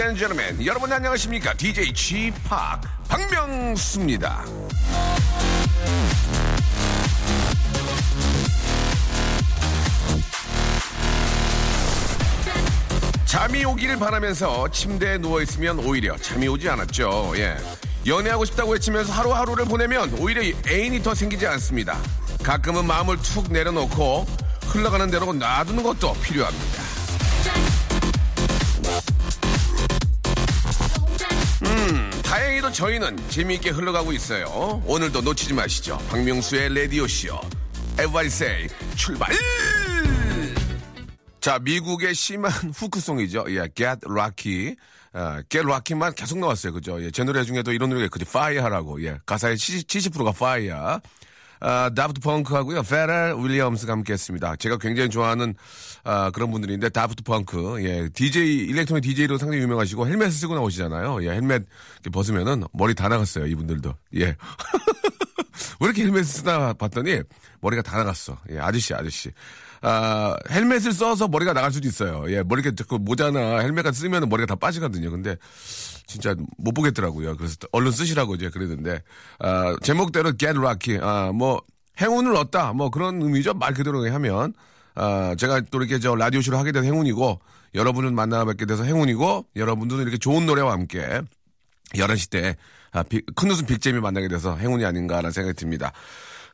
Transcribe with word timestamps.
ladies 0.00 0.02
and 0.02 0.16
gentlemen 0.16 0.66
여러분 0.66 0.90
안녕하십니까? 0.90 1.52
DJ 1.54 1.92
G 1.92 2.32
Park 2.32 2.48
박명수입니다. 3.08 4.44
잠이 13.26 13.64
오기를 13.64 13.98
바라면서 13.98 14.68
침대에 14.70 15.18
누워있으면 15.18 15.78
오히려 15.80 16.16
잠이 16.16 16.48
오지 16.48 16.68
않았죠. 16.68 17.34
예. 17.36 17.56
연애하고 18.06 18.44
싶다고 18.46 18.72
외치면서 18.72 19.12
하루하루를 19.12 19.66
보내면 19.66 20.12
오히려 20.14 20.42
애인이 20.66 21.02
더 21.02 21.14
생기지 21.14 21.46
않습니다. 21.46 21.98
가끔은 22.42 22.86
마음을 22.86 23.18
툭 23.18 23.52
내려놓고 23.52 24.26
흘러가는 24.66 25.10
대로 25.10 25.32
놔두는 25.32 25.82
것도 25.82 26.14
필요합니다 26.22 26.82
다행히도 32.40 32.72
저희는 32.72 33.18
재미있게 33.28 33.68
흘러가고 33.68 34.14
있어요. 34.14 34.82
오늘도 34.86 35.20
놓치지 35.20 35.52
마시죠. 35.52 35.98
박명수의 36.08 36.74
라디오쇼. 36.74 37.38
Everybody 37.98 38.26
say 38.28 38.66
출발! 38.96 39.28
자, 41.40 41.58
미국의 41.58 42.14
심한 42.14 42.50
hook송이죠. 42.74 43.44
예, 43.48 43.68
Get 43.74 44.00
Lucky. 44.08 44.74
아, 45.12 45.42
Get 45.50 45.68
Lucky만 45.68 46.14
계속 46.14 46.38
나왔어요. 46.38 46.72
그죠? 46.72 47.02
예, 47.04 47.10
제 47.10 47.24
노래 47.24 47.44
중에도 47.44 47.72
이런 47.72 47.90
노래가 47.90 48.06
있거든요. 48.06 48.26
Fire라고. 48.30 49.04
예, 49.04 49.18
가사의 49.26 49.58
70, 49.58 49.86
70%가 49.86 50.30
Fire. 50.30 50.98
아, 51.60 51.90
Daft 51.94 52.20
Punk하고요. 52.20 52.82
Pharrell 52.82 53.36
Williams가 53.38 53.92
함께 53.92 54.14
했습니다. 54.14 54.56
제가 54.56 54.78
굉장히 54.78 55.10
좋아하는 55.10 55.54
아, 56.04 56.30
그런 56.30 56.50
분들인데 56.50 56.88
Daft 56.88 57.22
Punk. 57.22 57.84
예, 57.84 58.08
DJ 58.08 58.66
일렉트로닉 58.66 59.04
DJ로 59.04 59.36
상당히 59.36 59.62
유명하시고 59.62 60.06
헬멧을 60.06 60.32
쓰고 60.32 60.54
나오시잖아요. 60.54 61.22
예, 61.24 61.30
헬멧 61.30 61.66
벗으면은 62.12 62.64
머리 62.72 62.94
다 62.94 63.08
나갔어요. 63.08 63.46
이분들도. 63.46 63.94
예. 64.16 64.36
왜 65.80 65.86
이렇게 65.86 66.02
헬멧을 66.04 66.24
쓰나 66.24 66.72
봤더니 66.72 67.20
머리가 67.60 67.82
다 67.82 67.98
나갔어. 67.98 68.38
예, 68.50 68.58
아저씨, 68.58 68.94
아저씨. 68.94 69.30
아, 69.82 70.36
헬멧을 70.50 70.92
써서 70.92 71.28
머리가 71.28 71.52
나갈 71.52 71.72
수도 71.72 71.88
있어요. 71.88 72.24
예, 72.28 72.42
머리가 72.42 72.70
그 72.88 72.94
모자나 72.94 73.60
헬멧 73.60 73.94
쓰면 73.94 74.28
머리가 74.28 74.46
다 74.46 74.54
빠지거든요. 74.54 75.10
근데 75.10 75.36
진짜 76.10 76.34
못 76.58 76.72
보겠더라고요. 76.72 77.36
그래서 77.36 77.56
얼른 77.70 77.92
쓰시라고 77.92 78.34
이제 78.34 78.50
그랬는데, 78.50 79.02
아, 79.38 79.76
제목대로 79.82 80.32
get 80.36 80.58
lucky. 80.58 80.98
아, 81.00 81.30
뭐, 81.32 81.62
행운을 82.00 82.34
얻다. 82.34 82.72
뭐 82.72 82.90
그런 82.90 83.22
의미죠. 83.22 83.54
말 83.54 83.74
그대로 83.74 84.04
하면. 84.10 84.52
아, 84.96 85.34
제가 85.38 85.60
또 85.70 85.78
이렇게 85.78 86.00
저 86.00 86.14
라디오 86.16 86.40
쇼를 86.40 86.58
하게 86.58 86.72
된 86.72 86.84
행운이고, 86.84 87.40
여러분을 87.74 88.10
만나 88.10 88.44
뵙게 88.44 88.66
돼서 88.66 88.82
행운이고, 88.82 89.46
여러분들은 89.54 90.02
이렇게 90.02 90.18
좋은 90.18 90.46
노래와 90.46 90.72
함께 90.72 91.22
11시 91.94 92.30
때, 92.30 92.56
아, 92.92 93.04
빅- 93.04 93.24
큰 93.36 93.50
웃음 93.50 93.66
빅잼이 93.66 94.00
만나게 94.00 94.26
돼서 94.26 94.56
행운이 94.56 94.84
아닌가라는 94.84 95.30
생각이 95.30 95.54
듭니다. 95.56 95.92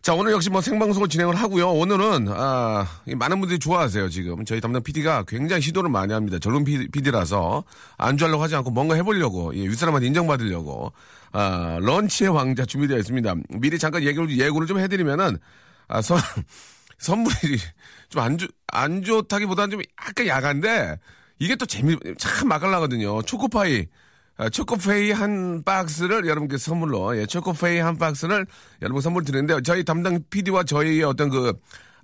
자, 0.06 0.14
오늘 0.14 0.30
역시 0.30 0.50
뭐 0.50 0.60
생방송을 0.60 1.08
진행을 1.08 1.34
하고요. 1.34 1.68
오늘은, 1.68 2.28
아, 2.30 2.86
이 3.06 3.16
많은 3.16 3.40
분들이 3.40 3.58
좋아하세요, 3.58 4.08
지금. 4.08 4.44
저희 4.44 4.60
담당 4.60 4.80
PD가 4.84 5.24
굉장히 5.26 5.62
시도를 5.62 5.90
많이 5.90 6.12
합니다. 6.12 6.38
젊은 6.38 6.62
PD라서 6.62 7.64
안주하려고 7.98 8.40
하지 8.40 8.54
않고 8.54 8.70
뭔가 8.70 8.94
해보려고, 8.94 9.52
예, 9.56 9.66
윗사람한테 9.66 10.06
인정받으려고, 10.06 10.92
아, 11.32 11.78
런치의 11.80 12.30
왕자 12.30 12.64
준비되어 12.64 12.98
있습니다. 12.98 13.34
미리 13.58 13.80
잠깐 13.80 14.04
예고를, 14.04 14.38
예고를 14.38 14.68
좀 14.68 14.78
해드리면은, 14.78 15.38
아, 15.88 16.00
선, 16.00 16.18
선물이 16.98 17.58
좀 18.08 18.22
안 18.22 18.38
좋, 18.38 18.46
안 18.68 19.02
좋다기보다는 19.02 19.72
좀 19.72 19.82
약간 20.06 20.28
야간데, 20.28 21.00
이게 21.40 21.56
또 21.56 21.66
재미, 21.66 21.96
참 22.16 22.46
맛깔나거든요. 22.46 23.22
초코파이. 23.22 23.86
아, 24.38 24.50
초코페이 24.50 25.12
한 25.12 25.62
박스를 25.64 26.26
여러분께 26.26 26.58
선물로, 26.58 27.16
예, 27.18 27.24
초코페이 27.26 27.78
한 27.78 27.96
박스를 27.96 28.46
여러분 28.82 29.00
선물 29.00 29.24
드리는데, 29.24 29.62
저희 29.62 29.82
담당 29.82 30.20
PD와 30.28 30.64
저희의 30.64 31.04
어떤 31.04 31.30
그, 31.30 31.54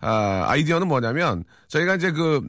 아, 0.01 0.47
아이디어는 0.49 0.89
뭐냐면, 0.89 1.45
저희가 1.69 1.97
이제 1.97 2.11
그, 2.11 2.41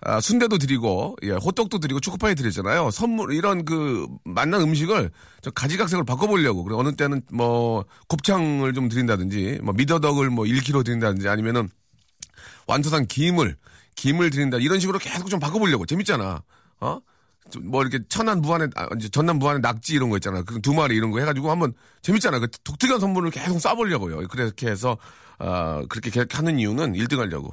아, 0.00 0.20
순대도 0.20 0.56
드리고, 0.56 1.16
예, 1.24 1.32
호떡도 1.32 1.80
드리고, 1.80 2.00
초코파이 2.00 2.34
드리잖아요. 2.34 2.90
선물, 2.90 3.34
이런 3.34 3.66
그, 3.66 4.06
만난 4.24 4.62
음식을 4.62 5.10
좀 5.42 5.52
가지각색으로 5.54 6.06
바꿔보려고. 6.06 6.64
그리고 6.64 6.80
어느 6.80 6.96
때는 6.96 7.20
뭐, 7.30 7.84
곱창을 8.08 8.72
좀 8.72 8.88
드린다든지, 8.88 9.60
뭐, 9.62 9.74
미더덕을 9.74 10.30
뭐 10.30 10.46
1kg 10.46 10.82
드린다든지 10.82 11.28
아니면은, 11.28 11.68
완토산 12.66 13.06
김을, 13.06 13.56
김을 13.96 14.30
드린다. 14.30 14.56
이런 14.58 14.80
식으로 14.80 14.98
계속 14.98 15.28
좀 15.28 15.38
바꿔보려고. 15.40 15.84
재밌잖아. 15.84 16.42
어? 16.80 17.00
좀뭐 17.50 17.82
이렇게 17.82 18.00
천안 18.08 18.40
무안에, 18.40 18.68
아, 18.76 18.88
전남 19.10 19.38
무안에 19.38 19.58
낙지 19.60 19.94
이런 19.94 20.10
거 20.10 20.16
있잖아. 20.16 20.42
그두 20.42 20.74
마리 20.74 20.96
이런 20.96 21.10
거 21.10 21.18
해가지고 21.18 21.50
한번 21.50 21.72
재밌잖아. 22.02 22.38
그 22.38 22.48
독특한 22.64 23.00
선물을 23.00 23.30
계속 23.30 23.58
쏴보려고요. 23.58 24.28
그렇게 24.28 24.68
해서, 24.68 24.96
아, 25.38 25.82
그렇게 25.88 26.10
계속 26.10 26.38
하는 26.38 26.58
이유는 26.58 26.92
1등 26.94 27.18
하려고. 27.18 27.52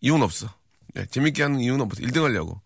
이유는 0.00 0.22
없어. 0.22 0.48
예, 0.96 1.06
재밌게 1.06 1.42
하는 1.42 1.60
이유는 1.60 1.82
없어. 1.82 2.02
1등 2.02 2.22
하려고. 2.22 2.60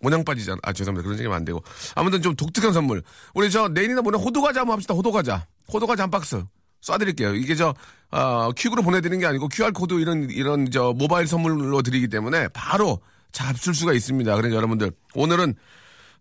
모양 0.00 0.24
빠지잖아. 0.24 0.58
아, 0.62 0.72
죄송합니다. 0.72 1.04
그런 1.04 1.18
얘기하면 1.18 1.36
안 1.36 1.44
되고. 1.44 1.62
아무튼 1.94 2.22
좀 2.22 2.34
독특한 2.34 2.72
선물. 2.72 3.02
우리 3.34 3.50
저 3.50 3.68
내일이나 3.68 4.02
모레 4.02 4.18
호두과자 4.18 4.60
한번 4.60 4.74
합시다. 4.74 4.94
호두과자. 4.94 5.46
호두과자 5.72 6.04
한 6.04 6.10
박스. 6.10 6.44
쏴드릴게요. 6.82 7.40
이게 7.40 7.54
저, 7.54 7.74
어, 8.10 8.52
퀵으로 8.52 8.82
보내드리는 8.82 9.18
게 9.18 9.26
아니고 9.26 9.48
QR코드 9.48 9.94
이런, 9.94 10.30
이런 10.30 10.70
저 10.70 10.92
모바일 10.96 11.26
선물로 11.26 11.82
드리기 11.82 12.08
때문에 12.08 12.48
바로 12.48 13.00
잡술 13.32 13.74
수가 13.74 13.92
있습니다. 13.92 14.34
그러니까 14.34 14.56
여러분들. 14.56 14.92
오늘은 15.14 15.54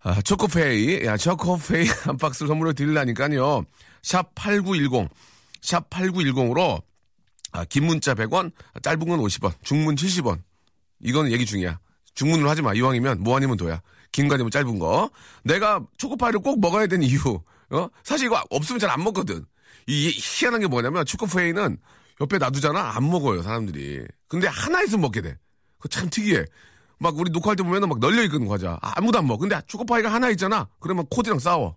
아, 0.01 0.21
초코페이, 0.21 1.05
야, 1.05 1.17
초코페이 1.17 1.88
한 2.05 2.17
박스 2.17 2.45
선물로 2.45 2.73
드리려니까요. 2.73 3.63
샵 4.03 4.35
8910, 4.35 5.09
샵 5.61 5.89
8910으로 5.89 6.81
아, 7.51 7.63
긴 7.66 7.85
문자 7.85 8.13
100원, 8.13 8.51
짧은 8.83 8.99
건 9.07 9.19
50원, 9.19 9.53
중문 9.63 9.95
70원. 9.95 10.41
이건 10.99 11.31
얘기 11.31 11.45
중이야. 11.45 11.79
중문으로 12.13 12.49
하지 12.49 12.61
마. 12.61 12.73
이왕이면 12.73 13.22
뭐 13.22 13.35
아니면 13.35 13.57
도야. 13.57 13.81
긴 14.11 14.27
거 14.27 14.35
아니면 14.35 14.51
짧은 14.51 14.79
거. 14.79 15.09
내가 15.43 15.81
초코파이를 15.97 16.39
꼭 16.39 16.59
먹어야 16.61 16.87
되는 16.87 17.05
이유. 17.07 17.19
어? 17.72 17.87
사실 18.03 18.27
이거 18.27 18.41
없으면 18.49 18.79
잘 18.79 18.89
안 18.91 19.03
먹거든. 19.03 19.45
이 19.87 20.11
희한한 20.16 20.61
게 20.61 20.67
뭐냐면 20.67 21.05
초코파이는 21.05 21.77
옆에 22.22 22.37
놔두잖아. 22.37 22.95
안 22.95 23.09
먹어요, 23.09 23.41
사람들이. 23.41 24.05
근데 24.27 24.47
하나 24.47 24.81
있으면 24.83 25.01
먹게 25.01 25.22
돼. 25.22 25.37
그거 25.77 25.89
참 25.89 26.09
특이해. 26.09 26.45
막 27.00 27.17
우리 27.17 27.29
녹화할 27.31 27.56
때 27.56 27.63
보면은 27.63 27.89
막 27.89 28.00
널려 28.00 28.23
있거든, 28.23 28.47
과자. 28.47 28.78
아무도 28.81 29.19
안 29.19 29.28
먹어. 29.28 29.39
근데 29.39 29.59
초코파이가 29.67 30.11
하나 30.11 30.29
있잖아. 30.29 30.67
그러면 30.79 31.06
코디랑 31.09 31.39
싸워. 31.39 31.75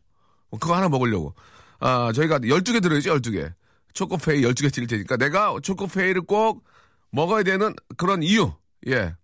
어, 0.50 0.58
그거 0.58 0.74
하나 0.76 0.88
먹으려고. 0.88 1.34
아, 1.80 2.12
저희가 2.14 2.38
12개 2.40 2.82
들어야지, 2.82 3.08
12개. 3.08 3.52
초코페이 3.94 4.42
12개 4.42 4.72
드릴 4.72 4.86
테니까 4.86 5.16
내가 5.16 5.54
초코페이를 5.62 6.22
꼭 6.22 6.64
먹어야 7.10 7.42
되는 7.42 7.74
그런 7.96 8.22
이유. 8.22 8.52
예. 8.86 9.14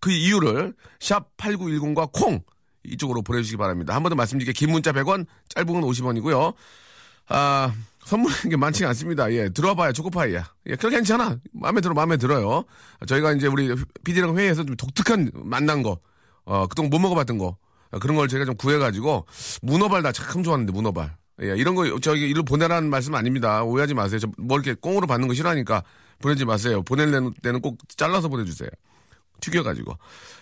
그 0.00 0.10
이유를 0.10 0.74
샵 1.00 1.36
8910과 1.36 2.10
콩 2.12 2.42
이쪽으로 2.84 3.22
보내주시기 3.22 3.56
바랍니다. 3.56 3.94
한 3.94 4.02
번 4.02 4.10
더 4.10 4.16
말씀드릴게요. 4.16 4.52
긴 4.54 4.70
문자 4.72 4.92
100원, 4.92 5.26
짧은 5.48 5.66
건 5.72 5.82
50원이고요. 5.82 6.54
아, 7.28 7.72
선물인 8.04 8.50
게 8.50 8.56
많지 8.56 8.84
않습니다. 8.86 9.32
예, 9.32 9.48
들어봐야 9.48 9.92
초코파이야. 9.92 10.44
예, 10.68 10.76
그래 10.76 10.90
괜찮아. 10.90 11.38
마음에 11.52 11.80
들어, 11.80 11.94
마음에 11.94 12.16
들어요. 12.16 12.64
저희가 13.06 13.32
이제 13.32 13.46
우리 13.46 13.74
PD랑 14.04 14.36
회의에서 14.36 14.64
좀 14.64 14.76
독특한 14.76 15.30
만난 15.34 15.82
거, 15.82 15.98
어, 16.44 16.66
그동안 16.66 16.90
못 16.90 16.98
먹어봤던 16.98 17.38
거, 17.38 17.56
어, 17.92 17.98
그런 18.00 18.16
걸 18.16 18.28
제가 18.28 18.44
좀 18.44 18.56
구해가지고, 18.56 19.26
문어발 19.62 20.02
나 20.02 20.12
참 20.12 20.42
좋아하는데, 20.42 20.72
문어발. 20.72 21.16
예, 21.42 21.54
이런 21.56 21.74
거 21.74 21.98
저기 22.00 22.28
일로 22.28 22.42
보내라는 22.44 22.90
말씀 22.90 23.14
아닙니다. 23.14 23.62
오해하지 23.62 23.94
마세요. 23.94 24.18
저 24.20 24.28
뭐 24.36 24.58
이렇게 24.58 24.74
꽁으로 24.78 25.06
받는 25.06 25.28
거 25.28 25.34
싫어하니까 25.34 25.82
보내지 26.20 26.44
마세요. 26.44 26.82
보낼 26.82 27.10
때는 27.42 27.60
꼭 27.62 27.78
잘라서 27.96 28.28
보내주세요. 28.28 28.68
튀겨가지고. 29.40 29.96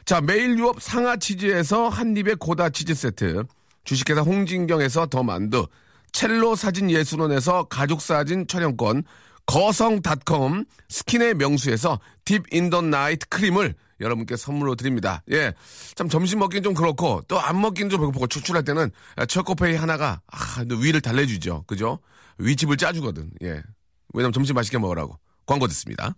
자, 0.04 0.20
매일 0.20 0.58
유업 0.58 0.82
상하 0.82 1.16
치즈에서 1.16 1.88
한입의 1.88 2.36
고다 2.36 2.68
치즈 2.70 2.94
세트. 2.94 3.44
주식회사 3.84 4.20
홍진경에서 4.22 5.06
더 5.06 5.22
만두. 5.22 5.66
첼로 6.12 6.54
사진 6.56 6.90
예술원에서 6.90 7.64
가족 7.64 8.00
사진 8.02 8.46
촬영권. 8.46 9.04
거성닷컴 9.46 10.64
스킨의 10.88 11.34
명수에서 11.34 11.98
Deep 12.25 12.42
in 12.52 12.70
the 12.70 12.81
Night 12.82 13.26
크림을 13.28 13.74
여러분께 14.00 14.36
선물로 14.36 14.76
드립니다. 14.76 15.22
예. 15.32 15.52
참 15.96 16.08
점심 16.08 16.38
먹긴 16.38 16.62
좀 16.62 16.72
그렇고 16.72 17.20
또 17.26 17.38
안 17.38 17.60
먹긴 17.60 17.90
좀 17.90 18.00
배고프고 18.00 18.28
출출할 18.28 18.64
때는 18.64 18.90
초코파이 19.28 19.75
하나가 19.74 20.20
아, 20.28 20.64
또 20.68 20.76
위를 20.76 21.00
달래주죠. 21.00 21.64
그죠? 21.66 21.98
위집을 22.38 22.76
짜주거든. 22.76 23.30
예. 23.42 23.60
왜냐면 24.14 24.32
점심 24.32 24.54
맛있게 24.54 24.78
먹으라고. 24.78 25.18
광고 25.46 25.66
듣습니다. 25.66 26.14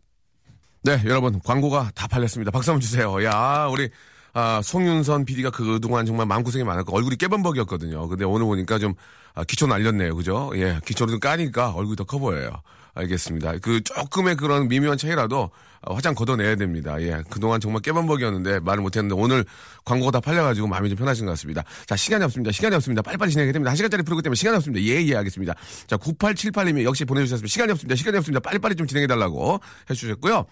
네, 0.85 1.01
여러분 1.07 1.41
광고가 1.43 1.93
다 1.95 2.07
팔렸습니다. 2.09 2.51
박수 2.51 2.71
한번 2.71 2.81
주세요. 2.83 3.25
야, 3.25 3.67
우리 3.71 3.89
아, 4.35 4.61
송윤선 4.63 5.25
PD가 5.25 5.51
그동안 5.51 6.07
정말 6.07 6.27
마음고생이 6.27 6.65
많았고 6.65 6.97
얼굴이 6.97 7.17
깨범벅이었거든요. 7.17 8.09
근데 8.09 8.25
오늘 8.25 8.47
보니까 8.47 8.79
좀 8.79 8.95
아, 9.35 9.45
기초 9.45 9.67
날렸네요. 9.67 10.15
그죠? 10.17 10.51
예, 10.55 10.79
기초를 10.85 11.13
좀 11.13 11.21
까니까 11.21 11.71
얼굴이 11.71 11.97
더 11.97 12.05
커 12.05 12.19
보여요. 12.19 12.51
알겠습니다. 12.95 13.55
그 13.63 13.83
조금의 13.83 14.37
그런 14.37 14.69
미묘한 14.69 14.99
차이라도 14.99 15.51
아, 15.83 15.95
화장 15.95 16.15
걷어내야 16.15 16.57
됩니다. 16.57 17.01
예, 17.01 17.23
그동안 17.31 17.59
정말 17.61 17.81
깨범벅이었는데 17.83 18.61
말을 18.61 18.83
못했는데 18.83 19.15
오늘 19.21 19.45
광고가 19.85 20.13
다 20.13 20.21
팔려가지고 20.21 20.67
마음이 20.67 20.91
좀 20.91 20.99
편하신 20.99 21.25
것 21.25 21.33
같습니다. 21.33 21.65
자, 21.87 21.97
시간이 21.97 22.23
없습니다. 22.25 22.53
시간이 22.53 22.75
없습니다. 22.77 23.01
빨리빨리 23.03 23.31
진행해야 23.33 23.53
됩니다. 23.53 23.71
한 23.71 23.77
시간짜리 23.77 24.03
프로그램 24.03 24.25
때문에 24.25 24.37
시간이 24.37 24.57
없습니다. 24.59 24.85
예, 24.87 25.03
예, 25.07 25.17
알겠습니다. 25.17 25.55
자, 25.87 25.97
9878님이 25.97 26.85
역시 26.85 27.05
보내주셨습니다. 27.07 27.51
시간이 27.51 27.73
없습니다. 27.73 27.97
시간이 27.97 28.17
없습니다. 28.19 28.41
빨리빨리 28.41 28.77
좀 28.77 28.87
진행해달라고 28.87 29.61
해주셨고요. 29.89 30.45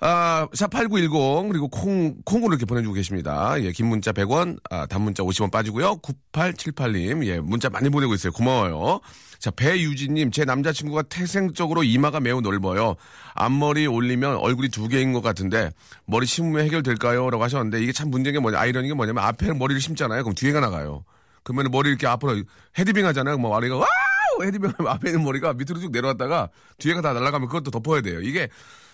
아, 0.00 0.46
샵8910 0.52 1.48
그리고 1.48 1.68
콩 1.68 2.14
콩으로 2.24 2.52
이렇게 2.52 2.64
보내주고 2.64 2.94
계십니다. 2.94 3.60
예, 3.60 3.72
긴 3.72 3.86
문자 3.86 4.12
100원, 4.12 4.58
아, 4.70 4.86
단 4.86 5.02
문자 5.02 5.24
50원 5.24 5.50
빠지고요. 5.50 5.96
9878님, 5.96 7.26
예, 7.26 7.40
문자 7.40 7.68
많이 7.68 7.88
보내고 7.90 8.14
있어요. 8.14 8.32
고마워요. 8.32 9.00
자, 9.40 9.50
배유진님, 9.50 10.30
제 10.30 10.44
남자친구가 10.44 11.02
태생적으로 11.02 11.82
이마가 11.82 12.20
매우 12.20 12.40
넓어요. 12.40 12.94
앞머리 13.34 13.86
올리면 13.86 14.36
얼굴이 14.36 14.68
두 14.68 14.86
개인 14.86 15.12
것 15.12 15.20
같은데 15.20 15.70
머리 16.06 16.26
심으면 16.26 16.64
해결될까요? 16.64 17.30
라고 17.30 17.42
하셨는데 17.42 17.82
이게 17.82 17.92
참 17.92 18.10
문제인 18.10 18.34
게 18.34 18.40
뭐냐, 18.40 18.58
아이러니게 18.58 18.94
뭐냐면 18.94 19.24
앞에 19.24 19.52
머리를 19.52 19.80
심잖아요. 19.80 20.22
그럼 20.22 20.34
뒤에가 20.34 20.60
나가요. 20.60 21.04
그러면 21.42 21.70
머리 21.72 21.88
이렇게 21.88 22.06
앞으로 22.06 22.42
헤드빙 22.78 23.04
하잖아요. 23.06 23.38
뭐 23.38 23.50
머리가 23.50 23.76
wow 23.76 24.44
headbanging 24.44 24.72
하면 24.76 24.92
앞에 24.92 25.10
있는 25.10 25.24
머리가 25.24 25.54
밑으로 25.54 25.80
쭉 25.80 25.90
내려왔다가 25.90 26.50
뒤에가 26.78 27.00
다 27.00 27.12
날아가면 27.12 27.48
그것도 27.48 27.70
덮어야 27.70 28.00
돼요. 28.00 28.20
이게 28.20 28.48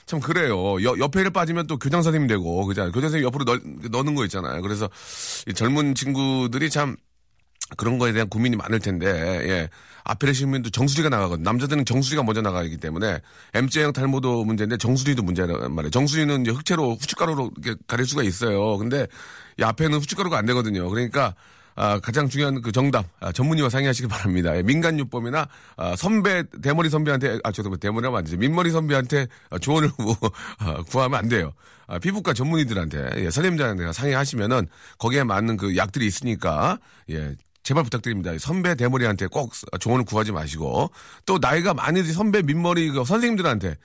참 0.06 0.20
그래요. 0.20 0.82
여, 0.82 0.94
옆에를 0.98 1.30
빠지면 1.30 1.66
또 1.66 1.78
교장 1.78 2.02
선생님 2.02 2.28
되고 2.28 2.64
그잖아요. 2.66 2.92
교장 2.92 3.10
선생님 3.10 3.26
옆으로 3.26 3.44
넣, 3.44 3.58
넣는 3.90 4.14
거 4.14 4.24
있잖아요. 4.24 4.60
그래서 4.62 4.88
이 5.48 5.54
젊은 5.54 5.94
친구들이 5.94 6.70
참 6.70 6.96
그런 7.76 7.98
거에 7.98 8.12
대한 8.12 8.28
고민이 8.28 8.56
많을 8.56 8.78
텐데, 8.78 9.06
예. 9.08 9.68
앞에를 10.04 10.34
심으면 10.34 10.62
또 10.62 10.70
정수리가 10.70 11.08
나가거든. 11.08 11.42
남자들은 11.42 11.86
정수리가 11.86 12.22
먼저 12.24 12.42
나가기 12.42 12.76
때문에 12.76 13.20
M자형 13.54 13.94
탈모도 13.94 14.44
문제인데 14.44 14.76
정수리도 14.76 15.22
문제란 15.22 15.74
말이에요. 15.74 15.90
정수리는 15.90 16.42
이제 16.42 16.50
흑채로 16.50 16.96
후춧가루로 17.00 17.52
이렇게 17.56 17.80
가릴 17.86 18.04
수가 18.06 18.22
있어요. 18.22 18.76
근데 18.76 19.06
이 19.58 19.62
앞에는 19.62 19.98
후춧가루가 19.98 20.36
안 20.36 20.44
되거든요. 20.44 20.90
그러니까 20.90 21.34
아, 21.76 21.98
가장 21.98 22.28
중요한 22.28 22.62
그 22.62 22.72
정답 22.72 23.06
아, 23.20 23.32
전문의와 23.32 23.68
상의하시기 23.68 24.08
바랍니다. 24.08 24.56
예, 24.56 24.62
민간요법이나 24.62 25.48
아, 25.76 25.96
선배 25.96 26.44
대머리 26.62 26.88
선배한테 26.88 27.40
아 27.42 27.52
저도 27.52 27.76
대머리하면 27.76 28.18
안 28.18 28.24
되죠. 28.24 28.36
민머리 28.36 28.70
선배한테 28.70 29.26
아, 29.50 29.58
조언을 29.58 29.90
뭐, 29.98 30.16
아, 30.58 30.82
구하면 30.82 31.18
안 31.18 31.28
돼요. 31.28 31.52
아, 31.86 31.98
피부과 31.98 32.32
전문의들한테 32.32 33.10
예, 33.16 33.24
선생님들한테 33.24 33.92
상의하시면은 33.92 34.68
거기에 34.98 35.24
맞는 35.24 35.56
그 35.56 35.76
약들이 35.76 36.06
있으니까 36.06 36.78
예. 37.10 37.34
제발 37.64 37.82
부탁드립니다. 37.82 38.30
선배 38.38 38.74
대머리한테 38.74 39.26
꼭 39.26 39.54
조언을 39.80 40.04
구하지 40.04 40.32
마시고 40.32 40.90
또 41.24 41.38
나이가 41.40 41.72
든 41.72 42.12
선배 42.12 42.42
민머리 42.42 42.90
그 42.90 43.04
선생님들한테 43.06 43.68
에, 43.70 43.76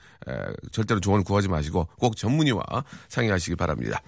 절대로 0.70 1.00
조언을 1.00 1.24
구하지 1.24 1.48
마시고 1.48 1.88
꼭 1.98 2.14
전문의와 2.14 2.62
상의하시기 3.08 3.56
바랍니다. 3.56 4.02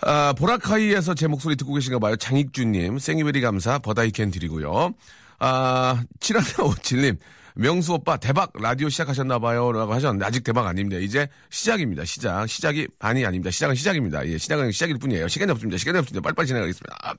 아, 0.00 0.34
보라카이에서 0.36 1.14
제 1.14 1.26
목소리 1.26 1.56
듣고 1.56 1.74
계신가 1.74 1.98
봐요. 1.98 2.16
장익주님, 2.16 2.98
생이베리 2.98 3.40
감사, 3.40 3.78
버다이캔 3.78 4.30
드리고요. 4.30 4.94
아, 5.38 6.02
7157님, 6.20 7.18
명수 7.56 7.94
오빠 7.94 8.16
대박 8.16 8.50
라디오 8.54 8.88
시작하셨나 8.88 9.38
봐요. 9.38 9.70
라고 9.72 9.94
하셨는데 9.94 10.24
아직 10.24 10.42
대박 10.42 10.66
아닙니다. 10.66 11.00
이제 11.00 11.28
시작입니다. 11.50 12.04
시작. 12.04 12.48
시작이 12.48 12.88
반이 12.98 13.24
아닙니다. 13.24 13.50
시작은 13.50 13.74
시작입니다. 13.76 14.26
예, 14.26 14.38
시작은 14.38 14.72
시작일 14.72 14.98
뿐이에요. 14.98 15.28
시간이 15.28 15.52
없습니다. 15.52 15.78
시간이 15.78 15.98
없습니다. 15.98 16.22
빨리빨리 16.22 16.48
진행하겠습니다. 16.48 16.96
아, 17.02 17.14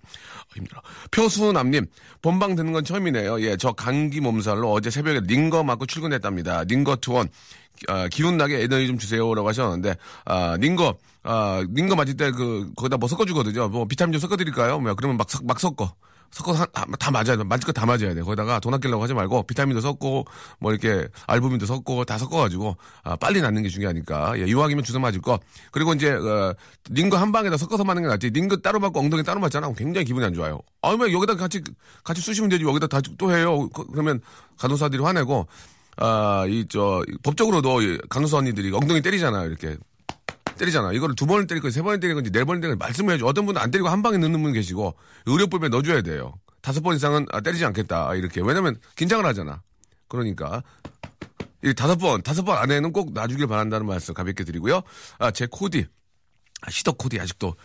힘들어. 0.53 0.81
표수남님, 1.11 1.85
본방 2.21 2.55
듣는 2.55 2.73
건 2.73 2.83
처음이네요. 2.83 3.41
예, 3.41 3.55
저 3.57 3.71
감기 3.71 4.19
몸살로 4.19 4.71
어제 4.71 4.89
새벽에 4.89 5.21
링거 5.23 5.63
맞고 5.63 5.85
출근했답니다. 5.85 6.63
링거 6.65 6.97
투원. 6.97 7.29
아, 7.87 8.07
기운 8.09 8.37
나게 8.37 8.61
에너지 8.63 8.87
좀 8.87 8.97
주세요라고 8.97 9.47
하셨는데 9.49 9.95
아, 10.25 10.55
닝거 10.57 10.97
아, 11.23 11.65
닝거 11.69 11.95
맞을 11.95 12.15
때 12.15 12.31
그 12.31 12.71
거기다 12.75 12.97
뭐 12.97 13.07
섞어 13.09 13.25
주거든요. 13.25 13.67
뭐 13.69 13.85
비타민 13.85 14.13
좀 14.13 14.19
섞어 14.21 14.37
드릴까요? 14.37 14.79
뭐 14.79 14.93
그러면 14.95 15.17
막, 15.17 15.27
막 15.43 15.59
섞어. 15.59 15.93
섞어서 16.31 16.67
한, 16.73 16.91
다 16.99 17.11
맞아야 17.11 17.37
돼. 17.37 17.43
맞을 17.43 17.65
거 17.65 17.71
다 17.71 17.85
맞아야 17.85 18.13
돼. 18.13 18.21
거기다가 18.21 18.59
돈 18.59 18.73
아끼려고 18.73 19.01
하지 19.03 19.13
말고 19.13 19.43
비타민도 19.43 19.81
섞고 19.81 20.25
뭐 20.59 20.71
이렇게 20.73 21.07
알부민도 21.27 21.65
섞고 21.65 22.03
다 22.05 22.17
섞어가지고 22.17 22.75
아, 23.03 23.15
빨리 23.15 23.41
낫는 23.41 23.63
게 23.63 23.69
중요하니까 23.69 24.37
예, 24.39 24.45
이왕이면 24.45 24.83
주사 24.83 24.99
맞을 24.99 25.21
거. 25.21 25.39
그리고 25.71 25.93
이제 25.93 26.11
어, 26.11 26.53
링거 26.89 27.17
한 27.17 27.31
방에다 27.31 27.57
섞어서 27.57 27.83
맞는 27.83 28.03
게 28.03 28.07
낫지. 28.09 28.29
링거 28.31 28.57
따로 28.57 28.79
맞고 28.79 28.99
엉덩이 28.99 29.23
따로 29.23 29.39
맞잖아. 29.39 29.71
굉장히 29.73 30.05
기분이 30.05 30.25
안 30.25 30.33
좋아요. 30.33 30.59
아왜 30.81 31.13
여기다 31.13 31.35
같이 31.35 31.61
같이 32.03 32.21
쑤시면 32.21 32.49
되지. 32.49 32.63
여기다 32.65 32.87
다 32.87 33.01
또 33.17 33.31
해요. 33.31 33.69
그, 33.69 33.85
그러면 33.87 34.19
간호사들이 34.57 35.01
화내고 35.01 35.47
아, 35.97 36.45
이, 36.49 36.65
저, 36.67 37.01
법적으로도 37.23 37.79
간호사 38.09 38.37
언니들이 38.39 38.73
엉덩이 38.73 39.01
때리잖아요, 39.01 39.47
이렇게. 39.47 39.77
때리잖아. 40.55 40.93
이거를 40.93 41.15
두 41.15 41.25
번을 41.25 41.47
때릴 41.47 41.61
건지 41.61 41.75
세 41.75 41.81
번을 41.81 41.99
때릴 41.99 42.15
건지 42.15 42.31
네 42.31 42.43
번을 42.43 42.61
때릴 42.61 42.75
건지 42.75 42.79
말씀을 42.85 43.15
해줘. 43.15 43.25
어떤 43.25 43.45
분은 43.45 43.61
안 43.61 43.71
때리고 43.71 43.89
한 43.89 44.01
방에 44.01 44.17
넣는 44.17 44.41
분 44.41 44.53
계시고, 44.53 44.95
의료법에 45.25 45.69
넣어줘야 45.69 46.01
돼요. 46.01 46.33
다섯 46.61 46.81
번 46.81 46.95
이상은 46.95 47.25
아, 47.31 47.41
때리지 47.41 47.63
않겠다. 47.65 48.15
이렇게. 48.15 48.41
왜냐면 48.41 48.77
긴장을 48.95 49.25
하잖아. 49.25 49.61
그러니까. 50.07 50.63
이 51.63 51.73
다섯 51.73 51.95
번, 51.97 52.21
다섯 52.21 52.43
번 52.43 52.57
안에는 52.57 52.91
꼭 52.93 53.13
놔주길 53.13 53.47
바란다는 53.47 53.87
말씀 53.87 54.13
가볍게 54.13 54.43
드리고요. 54.43 54.81
아, 55.19 55.31
제 55.31 55.47
코디. 55.49 55.85
아, 56.61 56.71
시덕 56.71 56.97
코디 56.97 57.19
아직도 57.19 57.55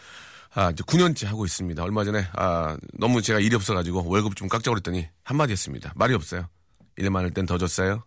아, 0.55 0.71
이제 0.71 0.83
9년째 0.83 1.27
하고 1.27 1.45
있습니다. 1.45 1.83
얼마 1.83 2.05
전에, 2.05 2.27
아, 2.33 2.77
너무 2.99 3.23
제가 3.23 3.41
일이 3.41 3.55
없어가지고 3.55 4.09
월급 4.09 4.37
좀 4.37 4.49
깎자 4.49 4.71
그랬더니 4.71 5.07
한마디 5.23 5.53
했습니다. 5.53 5.93
말이 5.97 6.15
없어요. 6.15 6.49
일 6.97 7.11
많을 7.11 7.31
땐 7.31 7.47
더 7.47 7.57
줬어요. 7.57 8.03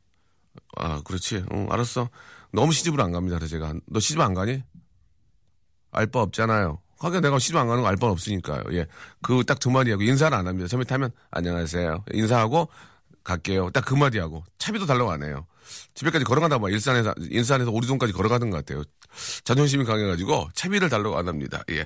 아, 0.78 1.02
그렇지. 1.04 1.46
응, 1.54 1.68
알았어. 1.72 2.10
너무 2.52 2.72
시집을 2.74 3.00
안 3.02 3.12
갑니다. 3.12 3.38
그래서 3.38 3.52
제가. 3.52 3.74
너 3.88 4.00
시집 4.00 4.20
안 4.20 4.34
가니? 4.34 4.62
알 5.94 6.08
바 6.08 6.22
없잖아요. 6.22 6.80
하긴 7.00 7.22
내가 7.22 7.38
시집 7.40 7.56
안 7.58 7.68
가는 7.68 7.82
거 7.84 7.88
알 7.90 7.98
바 7.98 8.08
없으니까요. 8.08 8.64
예. 8.74 8.88
그 9.22 9.44
딱 9.44 9.60
두 9.60 9.70
마디 9.72 9.92
하고 9.92 10.04
인사를 10.04 10.36
안 10.38 10.48
합니다. 10.48 10.68
처음에 10.68 10.86
타면 10.86 11.12
안녕하세요. 11.32 12.06
인사하고 12.14 12.70
갈게요. 13.24 13.70
딱 13.72 13.86
그 13.86 13.94
마디 13.96 14.20
하고 14.20 14.44
차비도 14.58 14.86
달라고 14.86 15.12
안 15.12 15.24
해요. 15.24 15.46
집에까지 15.96 16.26
걸어간다 16.26 16.60
봐. 16.60 16.70
일산에서 16.70 17.14
인산에서 17.18 17.72
오리동까지 17.72 18.14
걸어가는 18.14 18.50
것 18.50 18.58
같아요. 18.58 18.84
자존심이 19.44 19.86
강해가지고 19.86 20.50
차비를 20.54 20.90
달라고 20.90 21.18
안 21.18 21.28
합니다. 21.28 21.64
예. 21.72 21.86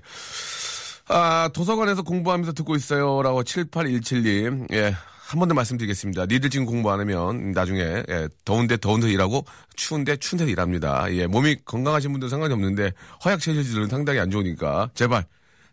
아, 1.10 1.50
도서관에서 1.54 2.02
공부하면서 2.04 2.54
듣고 2.54 2.76
있어요 2.76 3.22
라고 3.22 3.44
7817님. 3.44 4.72
예. 4.74 4.96
한 5.28 5.40
번 5.40 5.50
더 5.50 5.54
말씀드리겠습니다. 5.56 6.26
니들 6.28 6.50
지금 6.50 6.66
공부 6.66 6.90
안 6.90 7.02
하면 7.02 7.52
나중에 7.52 7.82
예, 7.82 8.30
더운데 8.46 8.78
더운 8.78 9.02
데 9.02 9.12
일하고 9.12 9.46
추운데 9.76 10.16
추운 10.16 10.40
데 10.40 10.50
일합니다. 10.50 11.06
예, 11.14 11.28
몸이 11.28 11.58
건강하신 11.66 12.12
분들 12.14 12.30
상관이 12.30 12.54
없는데 12.54 12.94
허약 13.26 13.42
체질들은 13.42 13.90
상당히 13.90 14.20
안 14.20 14.32
좋으니까 14.32 14.90
제발 14.94 15.26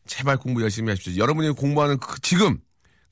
제발 0.06 0.38
공부 0.38 0.61
열심히 0.62 0.90
하십시오. 0.90 1.23
여러분이 1.23 1.50
공부하는 1.52 1.99
그, 1.99 2.20
지금 2.20 2.58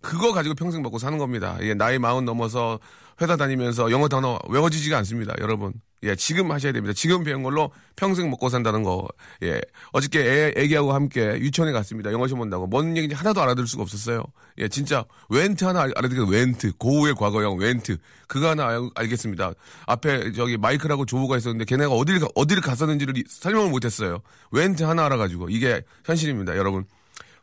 그거 0.01 0.33
가지고 0.33 0.57
평생 0.57 0.83
먹고 0.83 0.99
사는 0.99 1.17
겁니다. 1.17 1.57
예, 1.61 1.75
나이 1.75 1.99
마흔 2.01 2.25
넘어서 2.25 2.81
회사 3.23 3.37
다니면서 3.37 3.91
영어 3.93 4.09
단어 4.09 4.39
외워지지가 4.49 4.99
않습니다, 4.99 5.35
여러분. 5.41 5.73
예, 6.03 6.17
지금 6.17 6.51
하셔야 6.51 6.73
됩니다. 6.73 6.93
지금 6.93 7.23
배운 7.23 7.45
걸로 7.45 7.71
평생 7.95 8.29
먹고 8.29 8.49
산다는 8.49 8.83
거. 8.83 9.07
예. 9.45 9.61
어저께 9.93 10.19
애, 10.21 10.53
애기하고 10.57 10.93
함께 10.93 11.39
유치원에 11.39 11.71
갔습니다. 11.73 12.11
영어 12.11 12.27
시험 12.27 12.41
본다고. 12.41 12.67
뭔 12.67 12.97
얘기인지 12.97 13.15
하나도 13.15 13.41
알아들을 13.41 13.69
수가 13.69 13.85
없었어요. 13.85 14.25
예, 14.59 14.69
진짜 14.69 15.05
웬트 15.29 15.65
하나 15.65 15.83
알아듣게 15.83 16.25
웬트. 16.29 16.73
고우의 16.79 17.15
과거형 17.15 17.59
웬트. 17.59 17.99
그거 18.27 18.49
하나 18.49 18.67
알, 18.67 18.91
알겠습니다. 18.97 19.53
앞에 19.87 20.33
저기 20.33 20.57
마이크라고 20.57 21.07
조우가 21.07 21.37
있었는데 21.37 21.65
걔네가 21.67 21.93
어디를, 21.93 22.27
어디를 22.35 22.63
갔었는지를 22.63 23.15
설명을 23.29 23.71
못했어요. 23.71 24.19
웬트 24.51 24.83
하나 24.83 25.07
알아가지고. 25.07 25.51
이게 25.51 25.83
현실입니다, 26.05 26.57
여러분. 26.57 26.85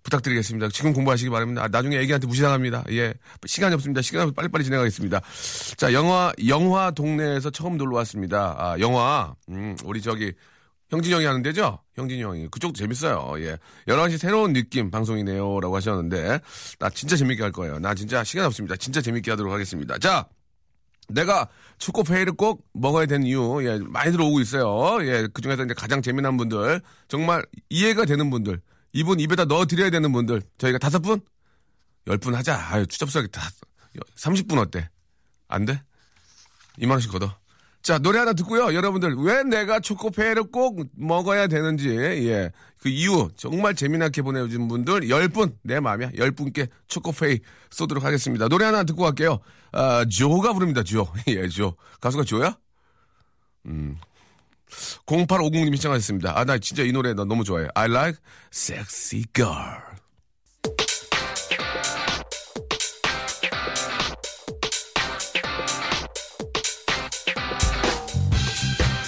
부탁드리겠습니다. 0.03 0.69
지금 0.69 0.93
공부하시기 0.93 1.29
바랍니다. 1.29 1.63
아, 1.63 1.67
나중에 1.67 1.97
애기한테 1.99 2.27
무시당합니다. 2.27 2.83
예. 2.91 3.13
시간이 3.45 3.73
없습니다. 3.75 4.01
시간 4.01 4.33
빨리빨리 4.33 4.63
진행하겠습니다. 4.63 5.21
자, 5.77 5.93
영화, 5.93 6.31
영화 6.47 6.91
동네에서 6.91 7.49
처음 7.49 7.77
놀러 7.77 7.97
왔습니다. 7.97 8.55
아, 8.57 8.79
영화, 8.79 9.33
음, 9.49 9.75
우리 9.83 10.01
저기, 10.01 10.33
형진이 10.89 11.13
형이 11.13 11.25
하는 11.25 11.43
데죠? 11.43 11.79
형진이 11.95 12.21
형이. 12.23 12.47
그쪽도 12.49 12.77
재밌어요. 12.77 13.35
예. 13.39 13.57
11시 13.87 14.17
새로운 14.17 14.53
느낌 14.53 14.89
방송이네요. 14.89 15.59
라고 15.59 15.75
하셨는데, 15.75 16.39
나 16.79 16.89
진짜 16.89 17.15
재밌게 17.15 17.43
할 17.43 17.51
거예요. 17.51 17.77
나 17.79 17.93
진짜 17.93 18.23
시간 18.23 18.45
없습니다. 18.47 18.75
진짜 18.75 18.99
재밌게 19.01 19.29
하도록 19.31 19.53
하겠습니다. 19.53 19.99
자, 19.99 20.27
내가 21.09 21.47
축구페이를 21.77 22.33
꼭 22.33 22.65
먹어야 22.73 23.05
되는 23.05 23.25
이유, 23.25 23.59
예, 23.63 23.79
많이 23.87 24.11
들어오고 24.11 24.39
있어요. 24.41 24.97
예, 25.05 25.27
그 25.33 25.41
중에서 25.41 25.65
이제 25.65 25.73
가장 25.73 26.01
재미난 26.01 26.37
분들, 26.37 26.81
정말 27.07 27.43
이해가 27.69 28.05
되는 28.05 28.29
분들, 28.29 28.61
이분 28.93 29.19
입에다 29.19 29.45
넣어 29.45 29.65
드려야 29.65 29.89
되는 29.89 30.11
분들 30.11 30.41
저희가 30.57 30.77
다섯 30.77 30.99
분? 30.99 31.19
열 32.07 32.17
분 32.17 32.33
하자. 32.33 32.55
아유, 32.71 32.87
추잡스럽게 32.87 33.29
다 33.29 33.47
30분 34.15 34.57
어때? 34.57 34.89
안 35.47 35.65
돼? 35.65 35.81
2만 36.79 36.91
원씩 36.91 37.11
걷어. 37.11 37.37
자, 37.81 37.97
노래 37.97 38.19
하나 38.19 38.33
듣고요. 38.33 38.73
여러분들, 38.73 39.15
왜 39.17 39.43
내가 39.43 39.79
초코페이를 39.79 40.51
꼭 40.51 40.81
먹어야 40.95 41.47
되는지, 41.47 41.89
예. 41.89 42.51
그 42.79 42.89
이유, 42.89 43.29
정말 43.37 43.73
재미나게 43.75 44.21
보내주신 44.21 44.67
분들, 44.67 45.01
10분, 45.01 45.55
내 45.63 45.79
마음이야. 45.79 46.11
10분께 46.11 46.69
초코페이 46.87 47.39
쏘도록 47.69 48.03
하겠습니다. 48.03 48.47
노래 48.47 48.65
하나 48.65 48.83
듣고 48.83 49.03
갈게요. 49.03 49.39
아, 49.71 50.03
조가 50.05 50.53
부릅니다, 50.53 50.83
조. 50.83 51.11
예, 51.27 51.47
조. 51.47 51.75
가수가 52.01 52.23
조야? 52.25 52.57
음. 53.67 53.95
0850님이 55.05 55.75
시청하셨습니다. 55.77 56.37
아, 56.37 56.45
나 56.45 56.57
진짜 56.57 56.83
이 56.83 56.91
노래 56.91 57.13
나 57.13 57.25
너무 57.25 57.43
좋아해. 57.43 57.67
I 57.75 57.89
like 57.89 58.19
sexy 58.51 59.25
girl. 59.33 59.89